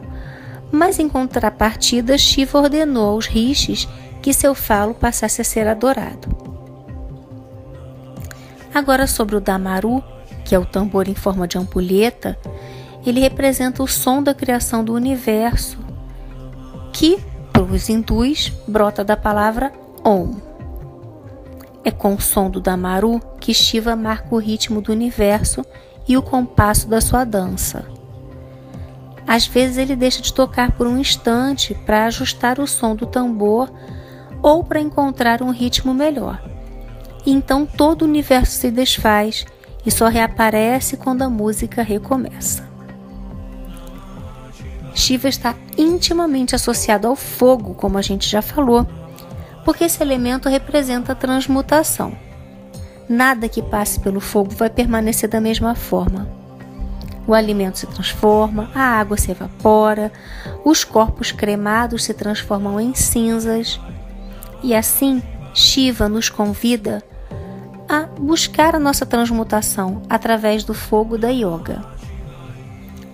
mas 0.70 0.98
em 0.98 1.08
contrapartida, 1.08 2.18
Shiva 2.18 2.58
ordenou 2.58 3.10
aos 3.10 3.26
rishis 3.26 3.88
que 4.22 4.32
seu 4.32 4.54
falo 4.54 4.94
passasse 4.94 5.40
a 5.40 5.44
ser 5.44 5.66
adorado. 5.66 6.28
Agora 8.74 9.06
sobre 9.06 9.36
o 9.36 9.40
Damaru, 9.40 10.02
que 10.44 10.54
é 10.54 10.58
o 10.58 10.64
tambor 10.64 11.08
em 11.08 11.14
forma 11.14 11.48
de 11.48 11.58
ampulheta, 11.58 12.38
ele 13.04 13.20
representa 13.20 13.82
o 13.82 13.88
som 13.88 14.22
da 14.22 14.34
criação 14.34 14.84
do 14.84 14.92
universo, 14.94 15.78
que, 16.92 17.18
para 17.52 17.62
os 17.62 17.88
hindus, 17.88 18.52
brota 18.66 19.02
da 19.02 19.16
palavra 19.16 19.72
Om. 20.04 20.36
É 21.84 21.90
com 21.90 22.14
o 22.14 22.20
som 22.20 22.50
do 22.50 22.60
Damaru 22.60 23.20
que 23.40 23.54
Shiva 23.54 23.96
marca 23.96 24.34
o 24.34 24.38
ritmo 24.38 24.80
do 24.80 24.92
universo 24.92 25.64
e 26.06 26.16
o 26.16 26.22
compasso 26.22 26.88
da 26.88 27.00
sua 27.00 27.24
dança. 27.24 27.86
Às 29.26 29.46
vezes 29.46 29.76
ele 29.76 29.94
deixa 29.94 30.22
de 30.22 30.32
tocar 30.32 30.72
por 30.72 30.86
um 30.86 30.98
instante 30.98 31.74
para 31.74 32.06
ajustar 32.06 32.58
o 32.58 32.66
som 32.66 32.96
do 32.96 33.06
tambor 33.06 33.70
ou 34.42 34.62
para 34.64 34.80
encontrar 34.80 35.42
um 35.42 35.50
ritmo 35.50 35.92
melhor. 35.94 36.42
E 37.24 37.32
então 37.32 37.66
todo 37.66 38.02
o 38.02 38.04
universo 38.06 38.52
se 38.52 38.70
desfaz 38.70 39.44
e 39.84 39.90
só 39.90 40.08
reaparece 40.08 40.96
quando 40.96 41.22
a 41.22 41.30
música 41.30 41.82
recomeça. 41.82 42.66
Shiva 44.94 45.28
está 45.28 45.54
intimamente 45.76 46.56
associado 46.56 47.06
ao 47.06 47.14
fogo, 47.14 47.74
como 47.74 47.98
a 47.98 48.02
gente 48.02 48.28
já 48.28 48.42
falou, 48.42 48.86
porque 49.64 49.84
esse 49.84 50.02
elemento 50.02 50.48
representa 50.48 51.12
a 51.12 51.14
transmutação. 51.14 52.12
Nada 53.08 53.48
que 53.48 53.62
passe 53.62 54.00
pelo 54.00 54.20
fogo 54.20 54.50
vai 54.54 54.68
permanecer 54.68 55.28
da 55.28 55.40
mesma 55.40 55.74
forma. 55.74 56.28
O 57.26 57.34
alimento 57.34 57.78
se 57.78 57.86
transforma, 57.86 58.70
a 58.74 58.80
água 58.80 59.16
se 59.16 59.30
evapora, 59.30 60.10
os 60.64 60.82
corpos 60.84 61.30
cremados 61.30 62.04
se 62.04 62.12
transformam 62.12 62.80
em 62.80 62.94
cinzas. 62.94 63.78
E 64.62 64.74
assim, 64.74 65.22
Shiva 65.54 66.08
nos 66.08 66.28
convida 66.28 67.02
a 67.88 68.02
buscar 68.02 68.74
a 68.74 68.78
nossa 68.78 69.06
transmutação 69.06 70.02
através 70.08 70.62
do 70.62 70.74
fogo 70.74 71.16
da 71.16 71.30
yoga. 71.30 71.82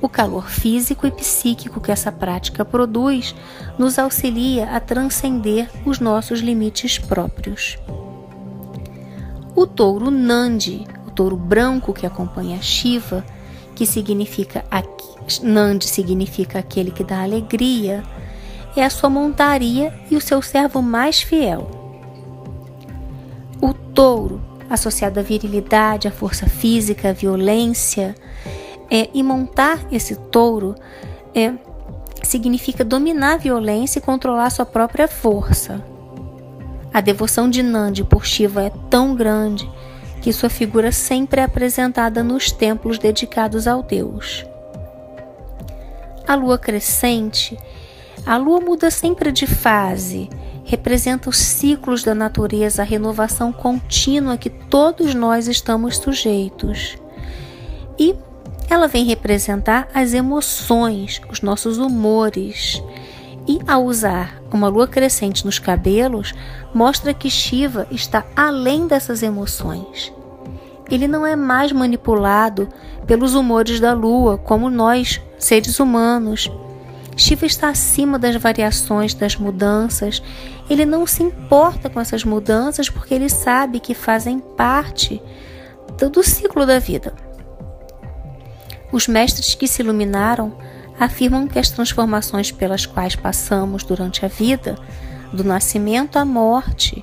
O 0.01 0.09
calor 0.09 0.51
físico 0.51 1.07
e 1.07 1.11
psíquico 1.11 1.81
que 1.81 1.91
essa 1.91 2.13
prática 2.13 2.65
produz 2.65 3.35
nos 3.79 3.99
auxilia 3.99 4.71
a 4.71 4.81
transcender 4.81 5.71
os 5.87 6.01
nossos 6.01 6.41
limites 6.41 6.99
próprios. 6.99 7.79
O 9.57 9.67
touro 9.67 10.11
Nandi, 10.11 10.85
o 11.07 11.11
touro 11.11 11.37
branco 11.37 11.95
que 11.95 12.05
acompanha 12.05 12.61
Shiva, 12.61 13.25
que 13.75 13.87
significa 13.87 14.65
Nandi 15.43 15.87
significa 15.87 16.59
aquele 16.59 16.91
que 16.91 17.05
dá 17.05 17.23
alegria, 17.23 18.03
é 18.77 18.85
a 18.85 18.91
sua 18.91 19.09
montaria 19.09 19.93
e 20.11 20.17
o 20.17 20.21
seu 20.21 20.43
servo 20.43 20.83
mais 20.83 21.23
fiel. 21.23 21.71
O 23.61 23.73
touro, 23.73 24.41
associado 24.69 25.21
à 25.21 25.23
virilidade, 25.23 26.09
à 26.09 26.11
força 26.11 26.47
física, 26.47 27.11
à 27.11 27.13
violência, 27.13 28.15
é, 28.91 29.09
e 29.15 29.23
montar 29.23 29.81
esse 29.91 30.17
touro 30.17 30.75
é, 31.35 31.53
significa 32.23 32.85
dominar 32.85 33.35
a 33.35 33.39
violência 33.39 33.99
e 33.99 34.03
controlar 34.03 34.51
sua 34.51 34.67
própria 34.67 35.09
força. 35.09 35.85
A 36.93 37.01
devoção 37.01 37.51
de 37.51 37.63
Nandi 37.63 38.05
por 38.05 38.25
Shiva 38.25 38.63
é 38.63 38.71
tão 38.89 39.15
grande 39.15 39.69
que 40.23 40.33
sua 40.33 40.49
figura 40.49 40.91
sempre 40.91 41.41
é 41.41 41.45
apresentada 41.45 42.23
nos 42.23 42.51
templos 42.51 42.99
dedicados 42.99 43.67
ao 43.67 43.83
deus. 43.83 44.45
A 46.27 46.35
lua 46.35 46.57
crescente, 46.57 47.59
a 48.27 48.37
lua 48.37 48.61
muda 48.61 48.91
sempre 48.91 49.31
de 49.31 49.47
fase, 49.47 50.31
representa 50.65 51.29
os 51.29 51.37
ciclos 51.37 52.03
da 52.03 52.15
natureza, 52.15 52.83
a 52.83 52.85
renovação 52.85 53.53
contínua 53.53 54.39
que 54.39 54.49
todos 54.49 55.15
nós 55.15 55.47
estamos 55.47 55.99
sujeitos. 55.99 56.97
E 57.99 58.15
ela 58.69 58.89
vem 58.89 59.05
representar 59.05 59.89
as 59.95 60.15
emoções, 60.15 61.21
os 61.31 61.43
nossos 61.43 61.79
humores. 61.79 62.83
E 63.47 63.61
ao 63.67 63.85
usar 63.85 64.43
uma 64.51 64.69
lua 64.69 64.89
crescente 64.89 65.45
nos 65.45 65.59
cabelos, 65.59 66.33
mostra 66.73 67.13
que 67.13 67.29
Shiva 67.29 67.87
está 67.91 68.25
além 68.35 68.87
dessas 68.87 69.23
emoções. 69.23 70.13
Ele 70.91 71.07
não 71.07 71.27
é 71.27 71.37
mais 71.37 71.73
manipulado 71.73 72.69
pelos 73.07 73.35
humores 73.35 73.81
da 73.81 73.93
lua, 73.93 74.39
como 74.39 74.71
nós, 74.71 75.21
seres 75.39 75.79
humanos. 75.79 76.51
Shiva 77.17 77.47
está 77.47 77.69
acima 77.69 78.19
das 78.19 78.37
variações, 78.37 79.15
das 79.15 79.37
mudanças. 79.37 80.23
Ele 80.69 80.85
não 80.85 81.07
se 81.07 81.23
importa 81.23 81.89
com 81.89 82.01
essas 82.01 82.25
mudanças 82.25 82.89
porque 82.89 83.15
ele 83.15 83.29
sabe 83.29 83.81
que 83.81 83.95
fazem 83.95 84.39
parte 84.39 85.23
do 86.13 86.23
ciclo 86.23 86.67
da 86.67 86.79
vida. 86.79 87.15
Os 88.91 89.07
mestres 89.09 89.55
que 89.55 89.67
se 89.67 89.83
iluminaram 89.83 90.57
afirmam 90.99 91.47
que 91.47 91.59
as 91.59 91.71
transformações 91.71 92.53
pelas 92.53 92.87
quais 92.87 93.17
passamos 93.17 93.83
durante 93.83 94.25
a 94.25 94.29
vida, 94.29 94.77
do 95.33 95.43
nascimento 95.43 96.17
à 96.17 96.25
morte, 96.25 97.03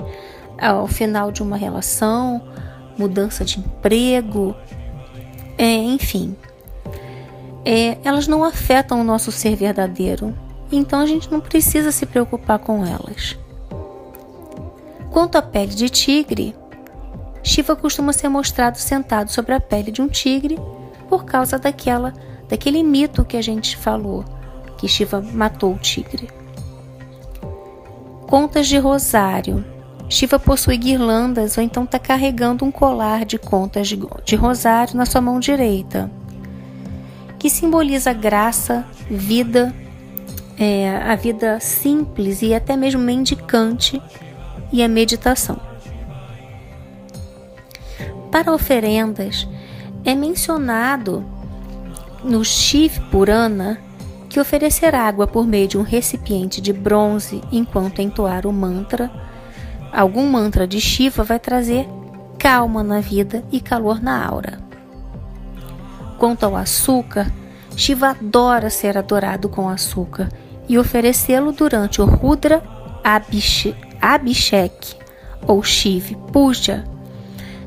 ao 0.60 0.88
final 0.88 1.32
de 1.32 1.44
uma 1.44 1.58
relação, 1.58 2.42
mudança 2.98 3.44
de 3.44 3.60
emprego, 3.60 4.56
é, 5.58 5.76
enfim, 5.76 6.36
é, 7.66 7.98
elas 8.04 8.28
não 8.28 8.44
afetam 8.44 9.02
o 9.02 9.04
nosso 9.04 9.32
ser 9.32 9.56
verdadeiro, 9.56 10.36
então 10.72 11.00
a 11.00 11.06
gente 11.06 11.32
não 11.32 11.40
precisa 11.40 11.92
se 11.92 12.06
preocupar 12.06 12.60
com 12.60 12.86
elas. 12.86 13.38
Quanto 15.12 15.38
à 15.38 15.42
pele 15.42 15.74
de 15.74 15.90
tigre, 15.90 16.56
Shiva 17.44 17.76
costuma 17.76 18.14
ser 18.14 18.30
mostrado 18.30 18.78
sentado 18.78 19.30
sobre 19.30 19.54
a 19.54 19.60
pele 19.60 19.92
de 19.92 20.02
um 20.02 20.08
tigre 20.08 20.58
por 21.10 21.26
causa 21.26 21.60
daquela, 21.60 22.14
daquele 22.48 22.82
mito 22.84 23.26
que 23.26 23.36
a 23.36 23.42
gente 23.42 23.76
falou, 23.76 24.24
que 24.78 24.88
Shiva 24.88 25.22
matou 25.22 25.74
o 25.74 25.80
tigre. 25.80 26.30
Contas 28.28 28.68
de 28.68 28.78
rosário. 28.78 29.66
Shiva 30.08 30.40
possui 30.40 30.78
guirlandas 30.78 31.58
ou 31.58 31.64
então 31.64 31.84
está 31.84 32.00
carregando 32.00 32.64
um 32.64 32.72
colar 32.72 33.26
de 33.26 33.38
contas 33.38 33.88
de, 33.88 34.00
de 34.26 34.36
rosário 34.36 34.96
na 34.96 35.06
sua 35.06 35.22
mão 35.22 35.40
direita, 35.40 36.12
que 37.42 37.50
simboliza 37.50 38.14
graça, 38.14 38.86
vida, 39.10 39.74
é, 40.60 40.96
a 40.96 41.16
vida 41.16 41.60
simples 41.60 42.44
e 42.44 42.54
até 42.54 42.78
mesmo 42.78 43.02
mendicante 43.02 44.00
e 44.72 44.84
a 44.84 44.88
meditação. 44.88 45.60
Para 48.30 48.54
oferendas, 48.54 49.48
é 50.06 50.14
mencionado 50.14 51.26
no 52.24 52.46
Shiv 52.46 53.00
Purana 53.10 53.82
que 54.30 54.40
oferecer 54.40 54.94
água 54.94 55.26
por 55.26 55.48
meio 55.48 55.68
de 55.68 55.80
um 55.80 55.82
recipiente 55.82 56.62
de 56.62 56.72
bronze 56.72 57.42
enquanto 57.52 58.04
entoar 58.04 58.46
o 58.46 58.54
mantra, 58.54 59.12
algum 59.92 60.30
mantra 60.30 60.68
de 60.68 60.80
Shiva 60.80 61.24
vai 61.24 61.40
trazer 61.40 61.90
calma 62.38 62.84
na 62.84 63.00
vida 63.00 63.44
e 63.52 63.60
calor 63.60 64.00
na 64.00 64.24
aura. 64.24 64.71
Quanto 66.22 66.44
ao 66.44 66.56
açúcar, 66.56 67.34
Shiva 67.76 68.10
adora 68.12 68.70
ser 68.70 68.96
adorado 68.96 69.50
com 69.50 69.68
açúcar 69.68 70.30
e 70.70 70.78
oferecê-lo 70.78 71.52
durante 71.52 72.00
o 72.00 72.06
Rudra 72.06 72.62
Abhishek 74.00 74.96
ou 75.48 75.64
Shiv 75.64 76.16
Puja 76.32 76.84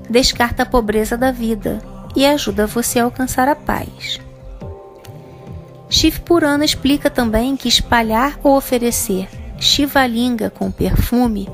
descarta 0.08 0.62
a 0.62 0.66
pobreza 0.66 1.16
da 1.16 1.32
vida 1.32 1.80
e 2.14 2.24
ajuda 2.24 2.64
você 2.64 3.00
a 3.00 3.04
alcançar 3.04 3.48
a 3.48 3.56
paz. 3.56 4.20
Shiv 5.90 6.20
Purana 6.20 6.64
explica 6.64 7.10
também 7.10 7.56
que 7.56 7.66
espalhar 7.66 8.38
ou 8.40 8.56
oferecer 8.56 9.28
Shivalinga 9.58 10.48
com 10.48 10.70
perfume, 10.70 11.48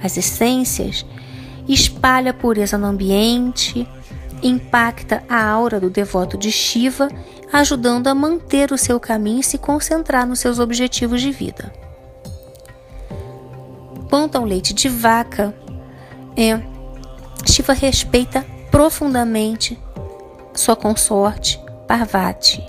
as 0.00 0.16
essências, 0.16 1.04
espalha 1.68 2.30
a 2.30 2.34
pureza 2.34 2.78
no 2.78 2.86
ambiente, 2.86 3.84
impacta 4.42 5.22
a 5.28 5.44
aura 5.44 5.80
do 5.80 5.90
devoto 5.90 6.36
de 6.36 6.50
Shiva, 6.50 7.08
ajudando 7.52 8.08
a 8.08 8.14
manter 8.14 8.72
o 8.72 8.78
seu 8.78 8.98
caminho 8.98 9.40
e 9.40 9.44
se 9.44 9.58
concentrar 9.58 10.26
nos 10.26 10.40
seus 10.40 10.58
objetivos 10.58 11.20
de 11.20 11.30
vida. 11.30 11.72
Quanto 14.08 14.36
ao 14.36 14.44
leite 14.44 14.72
de 14.72 14.88
vaca, 14.88 15.54
é, 16.36 16.60
Shiva 17.44 17.72
respeita 17.72 18.44
profundamente 18.70 19.78
sua 20.54 20.76
consorte 20.76 21.60
Parvati 21.86 22.62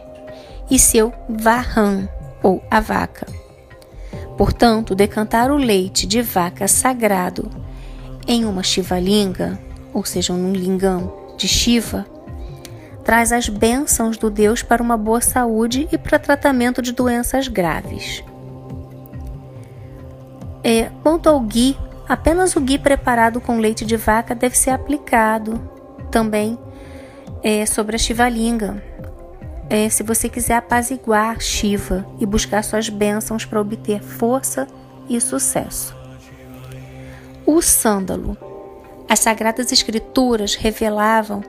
e 0.69 0.77
seu 0.77 1.13
Vahan, 1.29 2.07
ou 2.43 2.61
a 2.69 2.79
vaca. 2.79 3.25
Portanto, 4.37 4.93
decantar 4.93 5.51
o 5.51 5.57
leite 5.57 6.05
de 6.05 6.21
vaca 6.21 6.67
sagrado 6.67 7.49
em 8.27 8.45
uma 8.45 8.61
Shivalinga, 8.61 9.59
ou 9.93 10.05
seja, 10.05 10.33
num 10.33 10.53
lingam 10.53 11.16
de 11.37 11.47
Shiva, 11.47 12.05
traz 13.05 13.31
as 13.31 13.47
bênçãos 13.47 14.17
do 14.17 14.29
Deus 14.29 14.61
para 14.61 14.83
uma 14.83 14.97
boa 14.97 15.21
saúde 15.21 15.87
e 15.91 15.97
para 15.97 16.19
tratamento 16.19 16.81
de 16.81 16.91
doenças 16.91 17.47
graves. 17.47 18.23
É, 20.63 20.89
quanto 21.01 21.29
ao 21.29 21.39
ghee, 21.39 21.77
apenas 22.09 22.55
o 22.55 22.59
ghee 22.59 22.77
preparado 22.77 23.39
com 23.39 23.59
leite 23.59 23.85
de 23.85 23.95
vaca 23.95 24.35
deve 24.35 24.57
ser 24.57 24.71
aplicado 24.71 25.61
também 26.11 26.59
é, 27.41 27.65
sobre 27.65 27.95
a 27.95 27.99
Shivalinga. 27.99 28.83
É, 29.69 29.87
se 29.89 30.03
você 30.03 30.27
quiser 30.27 30.55
apaziguar 30.55 31.39
Shiva 31.39 32.05
e 32.19 32.25
buscar 32.25 32.63
suas 32.63 32.89
bênçãos 32.89 33.45
para 33.45 33.61
obter 33.61 34.01
força 34.01 34.67
e 35.07 35.19
sucesso. 35.21 35.95
O 37.45 37.61
sândalo. 37.61 38.37
As 39.09 39.19
sagradas 39.19 39.71
escrituras 39.71 40.55
revelavam 40.55 41.43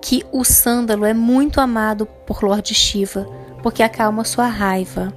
que 0.00 0.24
o 0.32 0.44
sândalo 0.44 1.04
é 1.04 1.12
muito 1.12 1.60
amado 1.60 2.06
por 2.26 2.42
Lord 2.42 2.72
Shiva, 2.74 3.26
porque 3.62 3.82
acalma 3.82 4.24
sua 4.24 4.46
raiva. 4.46 5.12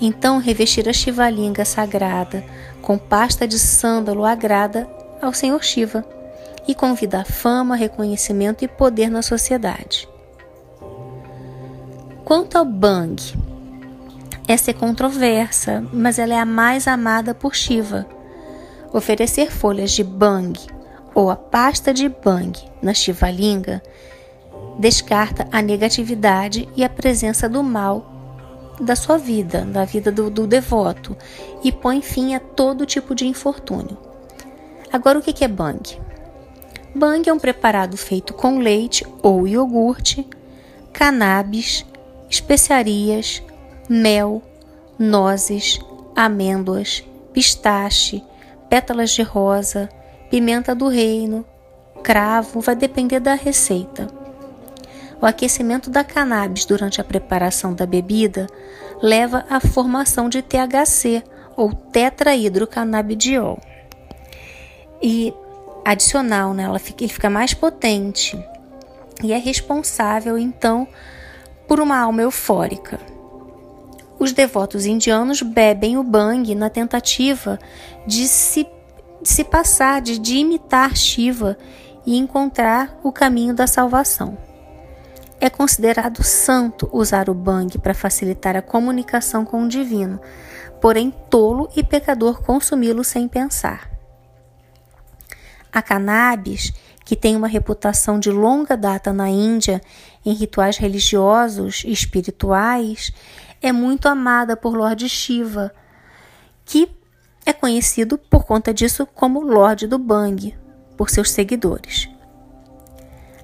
Então, 0.00 0.38
revestir 0.38 0.88
a 0.88 0.92
Shivalinga 0.92 1.64
sagrada 1.64 2.42
com 2.80 2.96
pasta 2.96 3.46
de 3.46 3.58
sândalo 3.58 4.24
agrada 4.24 4.88
ao 5.20 5.32
Senhor 5.32 5.62
Shiva 5.62 6.04
e 6.66 6.74
convida 6.74 7.20
a 7.20 7.24
fama, 7.24 7.76
reconhecimento 7.76 8.64
e 8.64 8.68
poder 8.68 9.10
na 9.10 9.22
sociedade. 9.22 10.08
Quanto 12.24 12.56
ao 12.56 12.64
Bang, 12.64 13.20
Essa 14.48 14.72
é 14.72 14.74
controversa, 14.74 15.84
mas 15.92 16.18
ela 16.18 16.34
é 16.34 16.38
a 16.38 16.44
mais 16.44 16.88
amada 16.88 17.32
por 17.32 17.54
Shiva. 17.54 18.04
Oferecer 18.92 19.48
folhas 19.48 19.92
de 19.92 20.02
bang 20.02 20.58
ou 21.20 21.28
a 21.28 21.36
pasta 21.36 21.92
de 21.92 22.08
bang 22.08 22.58
na 22.80 22.94
Shivalinga 22.94 23.82
descarta 24.78 25.46
a 25.52 25.60
negatividade 25.60 26.66
e 26.74 26.82
a 26.82 26.88
presença 26.88 27.46
do 27.46 27.62
mal 27.62 28.10
da 28.80 28.96
sua 28.96 29.18
vida, 29.18 29.66
da 29.66 29.84
vida 29.84 30.10
do, 30.10 30.30
do 30.30 30.46
devoto, 30.46 31.14
e 31.62 31.70
põe 31.70 32.00
fim 32.00 32.34
a 32.34 32.40
todo 32.40 32.86
tipo 32.86 33.14
de 33.14 33.26
infortúnio. 33.26 33.98
Agora, 34.90 35.18
o 35.18 35.22
que 35.22 35.44
é 35.44 35.48
bang? 35.48 36.00
Bang 36.94 37.28
é 37.28 37.32
um 37.34 37.38
preparado 37.38 37.98
feito 37.98 38.32
com 38.32 38.58
leite 38.58 39.06
ou 39.22 39.46
iogurte, 39.46 40.26
cannabis, 40.90 41.84
especiarias, 42.30 43.42
mel, 43.90 44.42
nozes, 44.98 45.78
amêndoas, 46.16 47.04
pistache, 47.34 48.24
pétalas 48.70 49.10
de 49.10 49.22
rosa, 49.22 49.86
pimenta 50.30 50.74
do 50.74 50.88
reino, 50.88 51.44
cravo, 52.02 52.60
vai 52.60 52.76
depender 52.76 53.20
da 53.20 53.34
receita. 53.34 54.06
O 55.20 55.26
aquecimento 55.26 55.90
da 55.90 56.02
cannabis 56.02 56.64
durante 56.64 57.00
a 57.00 57.04
preparação 57.04 57.74
da 57.74 57.84
bebida 57.84 58.46
leva 59.02 59.44
à 59.50 59.60
formação 59.60 60.28
de 60.28 60.40
THC 60.40 61.22
ou 61.56 61.74
tetrahidrocannabidiol. 61.74 63.58
E 65.02 65.34
adicional, 65.84 66.54
né, 66.54 66.62
ela 66.62 66.78
fica, 66.78 67.04
ele 67.04 67.12
fica 67.12 67.28
mais 67.28 67.52
potente 67.52 68.42
e 69.22 69.32
é 69.32 69.38
responsável 69.38 70.38
então 70.38 70.86
por 71.66 71.80
uma 71.80 71.98
alma 71.98 72.22
eufórica. 72.22 72.98
Os 74.18 74.32
devotos 74.32 74.84
indianos 74.84 75.40
bebem 75.40 75.96
o 75.96 76.02
bang 76.02 76.54
na 76.54 76.68
tentativa 76.68 77.58
de 78.06 78.28
se, 78.28 78.66
de 79.22 79.28
se 79.28 79.44
passar, 79.44 80.00
de, 80.00 80.18
de 80.18 80.36
imitar 80.36 80.96
Shiva 80.96 81.56
e 82.06 82.16
encontrar 82.16 82.98
o 83.02 83.12
caminho 83.12 83.54
da 83.54 83.66
salvação. 83.66 84.36
É 85.40 85.48
considerado 85.48 86.22
santo 86.22 86.88
usar 86.92 87.30
o 87.30 87.34
bang 87.34 87.78
para 87.78 87.94
facilitar 87.94 88.56
a 88.56 88.62
comunicação 88.62 89.44
com 89.44 89.64
o 89.64 89.68
divino, 89.68 90.20
porém 90.80 91.10
tolo 91.30 91.70
e 91.74 91.82
pecador 91.82 92.42
consumi-lo 92.42 93.02
sem 93.02 93.26
pensar. 93.26 93.90
A 95.72 95.80
cannabis, 95.80 96.72
que 97.04 97.16
tem 97.16 97.36
uma 97.36 97.48
reputação 97.48 98.18
de 98.18 98.30
longa 98.30 98.76
data 98.76 99.12
na 99.12 99.28
Índia 99.28 99.80
em 100.24 100.32
rituais 100.32 100.76
religiosos 100.76 101.82
e 101.84 101.92
espirituais, 101.92 103.12
é 103.62 103.72
muito 103.72 104.08
amada 104.08 104.56
por 104.56 104.74
Lord 104.74 105.08
Shiva, 105.08 105.72
que 106.64 106.88
é 107.44 107.52
conhecido 107.52 108.18
por 108.18 108.44
conta 108.44 108.72
disso 108.72 109.06
como 109.14 109.40
Lorde 109.40 109.86
do 109.86 109.98
Bang, 109.98 110.54
por 110.96 111.10
seus 111.10 111.30
seguidores. 111.30 112.08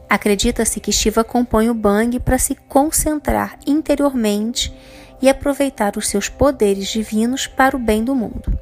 Acredita-se 0.09 0.79
que 0.79 0.93
Shiva 0.93 1.25
compõe 1.25 1.69
o 1.69 1.75
Bang 1.75 2.21
para 2.21 2.39
se 2.39 2.55
concentrar 2.55 3.59
interiormente 3.67 4.73
e 5.21 5.29
aproveitar 5.29 5.97
os 5.97 6.09
seus 6.09 6.29
poderes 6.29 6.89
divinos 6.89 7.47
para 7.47 7.77
o 7.77 7.81
bem 7.81 8.05
do 8.05 8.15
mundo. 8.15 8.59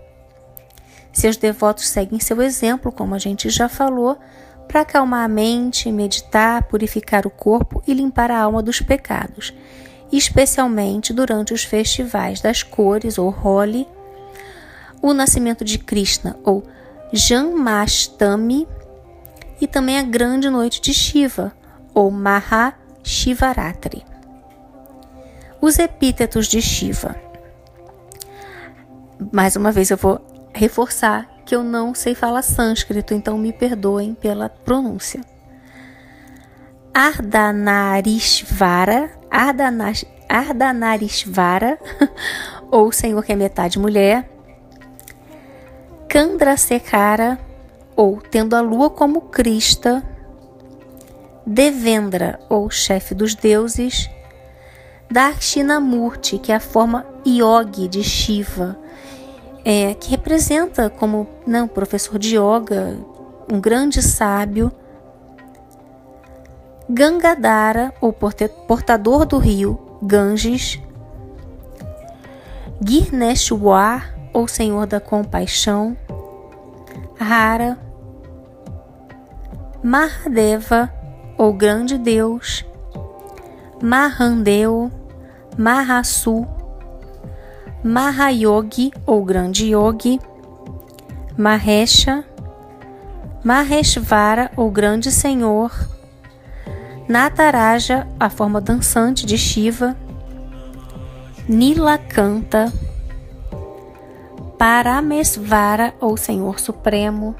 Seus 1.12 1.36
devotos 1.36 1.88
seguem 1.88 2.18
seu 2.18 2.40
exemplo, 2.42 2.90
como 2.90 3.14
a 3.14 3.18
gente 3.18 3.48
já 3.50 3.68
falou, 3.68 4.18
para 4.66 4.80
acalmar 4.80 5.24
a 5.24 5.28
mente, 5.28 5.92
meditar, 5.92 6.64
purificar 6.64 7.26
o 7.26 7.30
corpo 7.30 7.82
e 7.86 7.92
limpar 7.92 8.30
a 8.30 8.40
alma 8.40 8.62
dos 8.62 8.80
pecados, 8.80 9.54
especialmente 10.10 11.12
durante 11.12 11.52
os 11.52 11.62
festivais 11.62 12.40
das 12.40 12.62
cores 12.62 13.18
ou 13.18 13.28
Holi, 13.30 13.86
o 15.04 15.12
nascimento 15.12 15.62
de 15.62 15.78
Krishna 15.78 16.36
ou 16.42 16.64
Janmashtami 17.12 18.66
e 19.60 19.66
também 19.66 19.98
a 19.98 20.02
grande 20.02 20.48
noite 20.48 20.80
de 20.80 20.94
Shiva, 20.94 21.52
ou 21.92 22.10
Mahashivaratri. 22.10 24.02
Os 25.60 25.78
epítetos 25.78 26.46
de 26.46 26.62
Shiva. 26.62 27.14
Mais 29.30 29.56
uma 29.56 29.70
vez 29.70 29.90
eu 29.90 29.98
vou 29.98 30.18
reforçar 30.54 31.28
que 31.44 31.54
eu 31.54 31.62
não 31.62 31.94
sei 31.94 32.14
falar 32.14 32.40
sânscrito, 32.40 33.12
então 33.12 33.36
me 33.36 33.52
perdoem 33.52 34.14
pela 34.14 34.48
pronúncia. 34.48 35.20
Ardanarishvara, 36.94 39.10
Ardanash, 39.30 40.06
Ardanarishvara, 40.30 41.78
ou 42.72 42.90
Senhor 42.90 43.22
que 43.22 43.34
é 43.34 43.36
metade 43.36 43.78
mulher, 43.78 44.33
Kandrasekara, 46.08 47.38
ou 47.96 48.20
tendo 48.20 48.54
a 48.54 48.60
lua 48.60 48.90
como 48.90 49.22
crista, 49.22 50.02
Devendra, 51.46 52.40
ou 52.48 52.70
chefe 52.70 53.14
dos 53.14 53.34
deuses, 53.34 54.08
Dakshinamurti, 55.10 56.38
que 56.38 56.50
é 56.50 56.56
a 56.56 56.60
forma 56.60 57.06
yogi 57.26 57.86
de 57.86 58.02
Shiva, 58.02 58.78
é, 59.64 59.94
que 59.94 60.10
representa 60.10 60.88
como 60.88 61.28
não, 61.46 61.68
professor 61.68 62.18
de 62.18 62.36
yoga, 62.36 62.98
um 63.52 63.60
grande 63.60 64.02
sábio, 64.02 64.72
Gangadhara, 66.88 67.94
ou 68.00 68.12
portador 68.12 69.24
do 69.24 69.38
rio 69.38 69.98
Ganges, 70.02 70.78
Girneshwar, 72.82 74.14
ou 74.34 74.48
senhor 74.48 74.86
da 74.86 74.98
compaixão, 75.00 75.96
Rara, 77.16 77.78
Mahadeva, 79.82 80.92
ou 81.38 81.52
grande 81.52 81.96
Deus, 81.96 82.64
Mahandeu, 83.80 84.90
Mahasu, 85.56 86.46
Mahayogi, 87.82 88.90
ou 89.06 89.24
grande 89.24 89.66
Yogi, 89.66 90.18
Mahesha, 91.36 92.24
Maheshvara, 93.44 94.50
ou 94.56 94.70
grande 94.70 95.12
Senhor, 95.12 95.70
Nataraja, 97.06 98.08
a 98.18 98.30
forma 98.30 98.60
dançante 98.60 99.26
de 99.26 99.36
Shiva, 99.36 99.94
Nilakanta, 101.46 102.72
Paramesvara, 104.58 105.94
ou 106.00 106.16
Senhor 106.16 106.58
Supremo, 106.60 107.34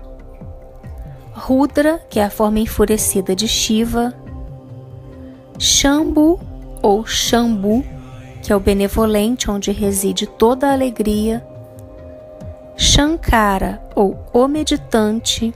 Rudra, 1.32 2.00
que 2.08 2.20
é 2.20 2.24
a 2.24 2.30
forma 2.30 2.60
enfurecida 2.60 3.34
de 3.34 3.48
Shiva, 3.48 4.14
Shambhu 5.58 6.40
ou 6.82 7.04
Shambhu, 7.06 7.84
que 8.42 8.52
é 8.52 8.56
o 8.56 8.60
benevolente 8.60 9.50
onde 9.50 9.72
reside 9.72 10.26
toda 10.26 10.68
a 10.68 10.72
alegria, 10.72 11.44
Shankara 12.76 13.82
ou 13.94 14.18
o 14.32 14.46
meditante, 14.46 15.54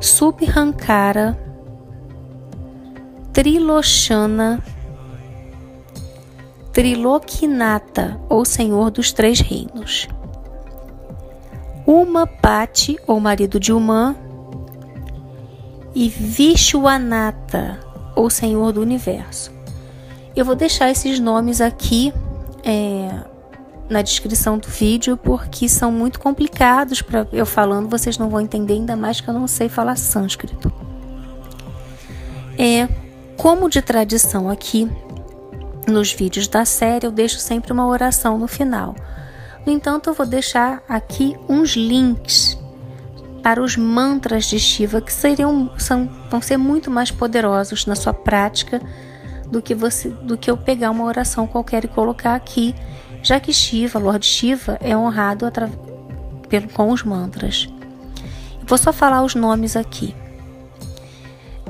Subhankara, 0.00 1.38
Trilochana, 3.32 4.62
Trilokinata 6.72 8.20
ou 8.28 8.44
Senhor 8.44 8.90
dos 8.90 9.12
Três 9.12 9.40
Reinos. 9.40 10.08
Umapati 11.90 12.96
ou 13.04 13.18
marido 13.18 13.58
de 13.58 13.72
Uma, 13.72 14.14
e 15.92 16.08
Vishwanatha, 16.08 17.80
ou 18.14 18.30
Senhor 18.30 18.72
do 18.72 18.80
Universo. 18.80 19.50
Eu 20.36 20.44
vou 20.44 20.54
deixar 20.54 20.88
esses 20.88 21.18
nomes 21.18 21.60
aqui 21.60 22.14
é, 22.62 23.10
na 23.88 24.02
descrição 24.02 24.56
do 24.56 24.68
vídeo 24.68 25.16
porque 25.16 25.68
são 25.68 25.90
muito 25.90 26.20
complicados 26.20 27.02
para 27.02 27.26
eu 27.32 27.44
falando, 27.44 27.88
vocês 27.88 28.16
não 28.16 28.30
vão 28.30 28.40
entender 28.40 28.74
ainda 28.74 28.94
mais 28.94 29.20
que 29.20 29.26
eu 29.26 29.34
não 29.34 29.48
sei 29.48 29.68
falar 29.68 29.96
sânscrito. 29.96 30.72
É, 32.56 32.88
como 33.36 33.68
de 33.68 33.82
tradição 33.82 34.48
aqui 34.48 34.88
nos 35.88 36.12
vídeos 36.12 36.46
da 36.46 36.64
série, 36.64 37.04
eu 37.04 37.10
deixo 37.10 37.40
sempre 37.40 37.72
uma 37.72 37.88
oração 37.88 38.38
no 38.38 38.46
final. 38.46 38.94
No 39.66 39.72
entanto, 39.72 40.10
eu 40.10 40.14
vou 40.14 40.26
deixar 40.26 40.82
aqui 40.88 41.36
uns 41.48 41.70
links 41.76 42.58
para 43.42 43.62
os 43.62 43.76
mantras 43.76 44.46
de 44.46 44.58
Shiva, 44.58 45.00
que 45.00 45.12
seriam, 45.12 45.70
são, 45.78 46.08
vão 46.30 46.40
ser 46.40 46.56
muito 46.56 46.90
mais 46.90 47.10
poderosos 47.10 47.86
na 47.86 47.94
sua 47.94 48.12
prática 48.12 48.80
do 49.50 49.60
que 49.60 49.74
você 49.74 50.08
do 50.08 50.38
que 50.38 50.50
eu 50.50 50.56
pegar 50.56 50.90
uma 50.90 51.04
oração 51.04 51.46
qualquer 51.46 51.84
e 51.84 51.88
colocar 51.88 52.34
aqui, 52.34 52.74
já 53.22 53.40
que 53.40 53.52
Shiva, 53.52 53.98
Lord 53.98 54.24
Shiva, 54.24 54.78
é 54.80 54.96
honrado 54.96 55.50
pelo, 56.48 56.68
com 56.68 56.90
os 56.90 57.02
mantras. 57.02 57.68
vou 58.66 58.78
só 58.78 58.92
falar 58.92 59.22
os 59.22 59.34
nomes 59.34 59.76
aqui. 59.76 60.14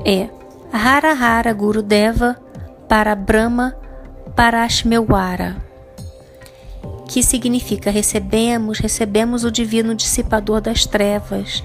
É 0.05 0.29
Hara 0.71 1.11
Hara 1.11 1.53
Guru 1.53 1.81
Deva 1.81 2.37
para 2.87 3.15
Brahma 3.15 3.75
Parashmewara. 4.35 5.70
Que 7.07 7.21
significa 7.21 7.91
recebemos, 7.91 8.79
recebemos 8.79 9.43
o 9.43 9.51
divino 9.51 9.93
dissipador 9.93 10.61
das 10.61 10.85
trevas, 10.85 11.61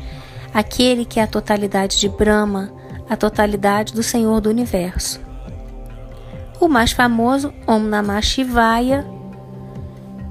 aquele 0.53 1.05
que 1.05 1.21
é 1.21 1.23
a 1.23 1.29
totalidade 1.29 2.01
de 2.01 2.09
Brahma, 2.09 2.73
a 3.09 3.17
totalidade 3.17 3.93
do 3.93 4.03
Senhor 4.03 4.41
do 4.41 4.51
Universo. 4.51 5.21
O 6.59 6.69
mais 6.69 6.91
famoso, 6.91 7.53
Om 7.67 7.79
Namah 7.79 8.23
Shivaya, 8.23 9.07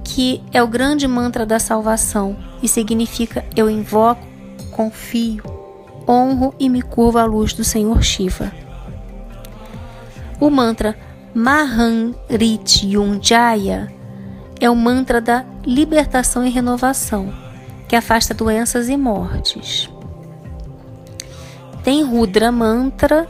que 0.03 0.43
é 0.51 0.61
o 0.61 0.67
grande 0.67 1.07
mantra 1.07 1.45
da 1.45 1.59
salvação 1.59 2.35
e 2.61 2.67
significa 2.67 3.45
eu 3.55 3.69
invoco, 3.69 4.27
confio, 4.71 5.43
honro 6.07 6.53
e 6.59 6.67
me 6.67 6.81
curvo 6.81 7.19
à 7.19 7.25
luz 7.25 7.53
do 7.53 7.63
Senhor 7.63 8.03
Shiva. 8.03 8.51
O 10.41 10.49
mantra 10.49 10.97
Mahamrityunjaya 11.33 13.94
é 14.59 14.69
o 14.69 14.75
mantra 14.75 15.19
da 15.19 15.45
libertação 15.65 16.45
e 16.45 16.49
renovação, 16.49 17.33
que 17.87 17.95
afasta 17.95 18.33
doenças 18.33 18.89
e 18.89 18.97
mortes. 18.97 19.89
Tem 21.83 22.03
Rudra 22.03 22.51
Mantra, 22.51 23.27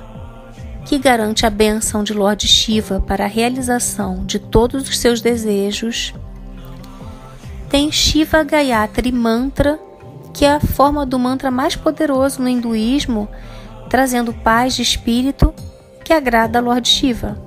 que 0.85 0.97
garante 0.97 1.45
a 1.45 1.49
benção 1.49 2.03
de 2.03 2.13
Lord 2.13 2.47
Shiva 2.47 3.01
para 3.01 3.25
a 3.25 3.27
realização 3.27 4.23
de 4.25 4.39
todos 4.39 4.87
os 4.87 4.99
seus 4.99 5.19
desejos. 5.19 6.13
Tem 7.69 7.91
Shiva 7.91 8.43
Gayatri 8.43 9.11
Mantra, 9.11 9.79
que 10.33 10.45
é 10.45 10.51
a 10.53 10.59
forma 10.59 11.05
do 11.05 11.17
mantra 11.17 11.49
mais 11.49 11.75
poderoso 11.75 12.41
no 12.41 12.47
hinduísmo, 12.47 13.27
trazendo 13.89 14.33
paz 14.33 14.75
de 14.75 14.81
espírito 14.81 15.53
que 16.03 16.13
agrada 16.13 16.59
a 16.59 16.61
Lord 16.61 16.87
Shiva. 16.87 17.44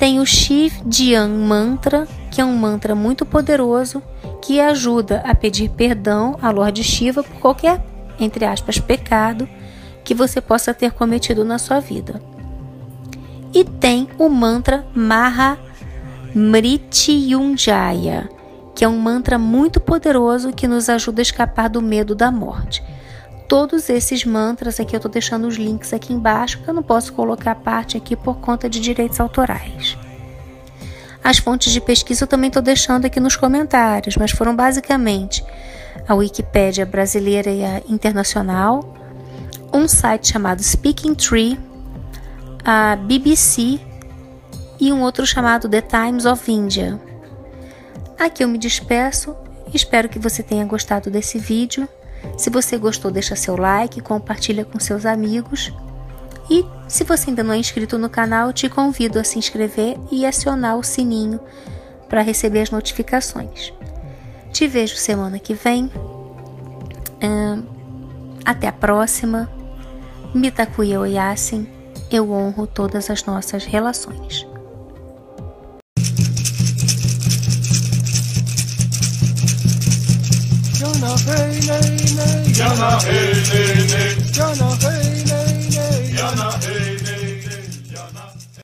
Tem 0.00 0.18
o 0.18 0.24
Shiv 0.24 0.80
Dhyan 0.86 1.28
Mantra, 1.28 2.08
que 2.30 2.40
é 2.40 2.44
um 2.44 2.56
mantra 2.56 2.94
muito 2.94 3.26
poderoso 3.26 4.02
que 4.40 4.58
ajuda 4.58 5.20
a 5.26 5.34
pedir 5.34 5.68
perdão 5.68 6.38
a 6.40 6.50
Lord 6.50 6.82
Shiva 6.82 7.22
por 7.22 7.38
qualquer, 7.38 7.84
entre 8.18 8.46
aspas, 8.46 8.78
pecado 8.78 9.46
que 10.02 10.14
você 10.14 10.40
possa 10.40 10.72
ter 10.72 10.92
cometido 10.92 11.44
na 11.44 11.58
sua 11.58 11.80
vida. 11.80 12.18
E 13.52 13.62
tem 13.62 14.08
o 14.18 14.30
mantra 14.30 14.86
Maha 14.94 15.58
Mrityunjaya, 16.34 18.26
que 18.74 18.82
é 18.82 18.88
um 18.88 18.98
mantra 18.98 19.38
muito 19.38 19.80
poderoso 19.80 20.50
que 20.50 20.66
nos 20.66 20.88
ajuda 20.88 21.20
a 21.20 21.22
escapar 21.22 21.68
do 21.68 21.82
medo 21.82 22.14
da 22.14 22.32
morte. 22.32 22.82
Todos 23.50 23.90
esses 23.90 24.24
mantras 24.24 24.78
aqui 24.78 24.94
eu 24.94 24.98
estou 24.98 25.10
deixando 25.10 25.48
os 25.48 25.56
links 25.56 25.92
aqui 25.92 26.12
embaixo, 26.12 26.58
porque 26.58 26.70
eu 26.70 26.74
não 26.74 26.84
posso 26.84 27.12
colocar 27.12 27.50
a 27.50 27.54
parte 27.56 27.96
aqui 27.96 28.14
por 28.14 28.36
conta 28.36 28.70
de 28.70 28.78
direitos 28.78 29.18
autorais. 29.18 29.98
As 31.22 31.38
fontes 31.38 31.72
de 31.72 31.80
pesquisa 31.80 32.22
eu 32.22 32.28
também 32.28 32.46
estou 32.46 32.62
deixando 32.62 33.06
aqui 33.06 33.18
nos 33.18 33.34
comentários, 33.34 34.16
mas 34.16 34.30
foram 34.30 34.54
basicamente 34.54 35.44
a 36.06 36.14
Wikipédia 36.14 36.86
brasileira 36.86 37.50
e 37.50 37.64
a 37.64 37.82
internacional, 37.88 38.94
um 39.72 39.88
site 39.88 40.28
chamado 40.28 40.62
Speaking 40.62 41.16
Tree, 41.16 41.58
a 42.64 42.94
BBC 42.94 43.80
e 44.78 44.92
um 44.92 45.02
outro 45.02 45.26
chamado 45.26 45.68
The 45.68 45.80
Times 45.80 46.24
of 46.24 46.52
India. 46.52 47.00
Aqui 48.16 48.44
eu 48.44 48.48
me 48.48 48.58
despeço, 48.58 49.34
espero 49.74 50.08
que 50.08 50.20
você 50.20 50.40
tenha 50.40 50.64
gostado 50.64 51.10
desse 51.10 51.36
vídeo. 51.36 51.88
Se 52.36 52.50
você 52.50 52.76
gostou, 52.78 53.10
deixa 53.10 53.36
seu 53.36 53.56
like, 53.56 54.00
compartilha 54.00 54.64
com 54.64 54.78
seus 54.80 55.04
amigos. 55.04 55.72
E 56.50 56.64
se 56.88 57.04
você 57.04 57.30
ainda 57.30 57.44
não 57.44 57.54
é 57.54 57.58
inscrito 57.58 57.96
no 57.96 58.10
canal, 58.10 58.52
te 58.52 58.68
convido 58.68 59.18
a 59.18 59.24
se 59.24 59.38
inscrever 59.38 59.96
e 60.10 60.26
acionar 60.26 60.76
o 60.76 60.82
sininho 60.82 61.38
para 62.08 62.22
receber 62.22 62.62
as 62.62 62.70
notificações. 62.70 63.72
Te 64.52 64.66
vejo 64.66 64.96
semana 64.96 65.38
que 65.38 65.54
vem. 65.54 65.90
até 68.44 68.66
a 68.66 68.72
próxima. 68.72 69.48
Mitakuya 70.34 71.00
Oyasin, 71.00 71.68
eu 72.10 72.30
honro 72.32 72.66
todas 72.66 73.10
as 73.10 73.24
nossas 73.24 73.64
relações. 73.64 74.49
hey 81.26 81.60
nay 81.68 81.96
nay. 82.18 82.42
Yana 82.60 82.90
hey 83.06 83.32
nay 83.50 83.86
nay. 83.92 84.14
Yana 84.38 84.68
hey 84.82 85.24
nay 85.30 85.56
nay. 85.74 86.02
Yana 86.18 86.48
hey. 86.64 86.89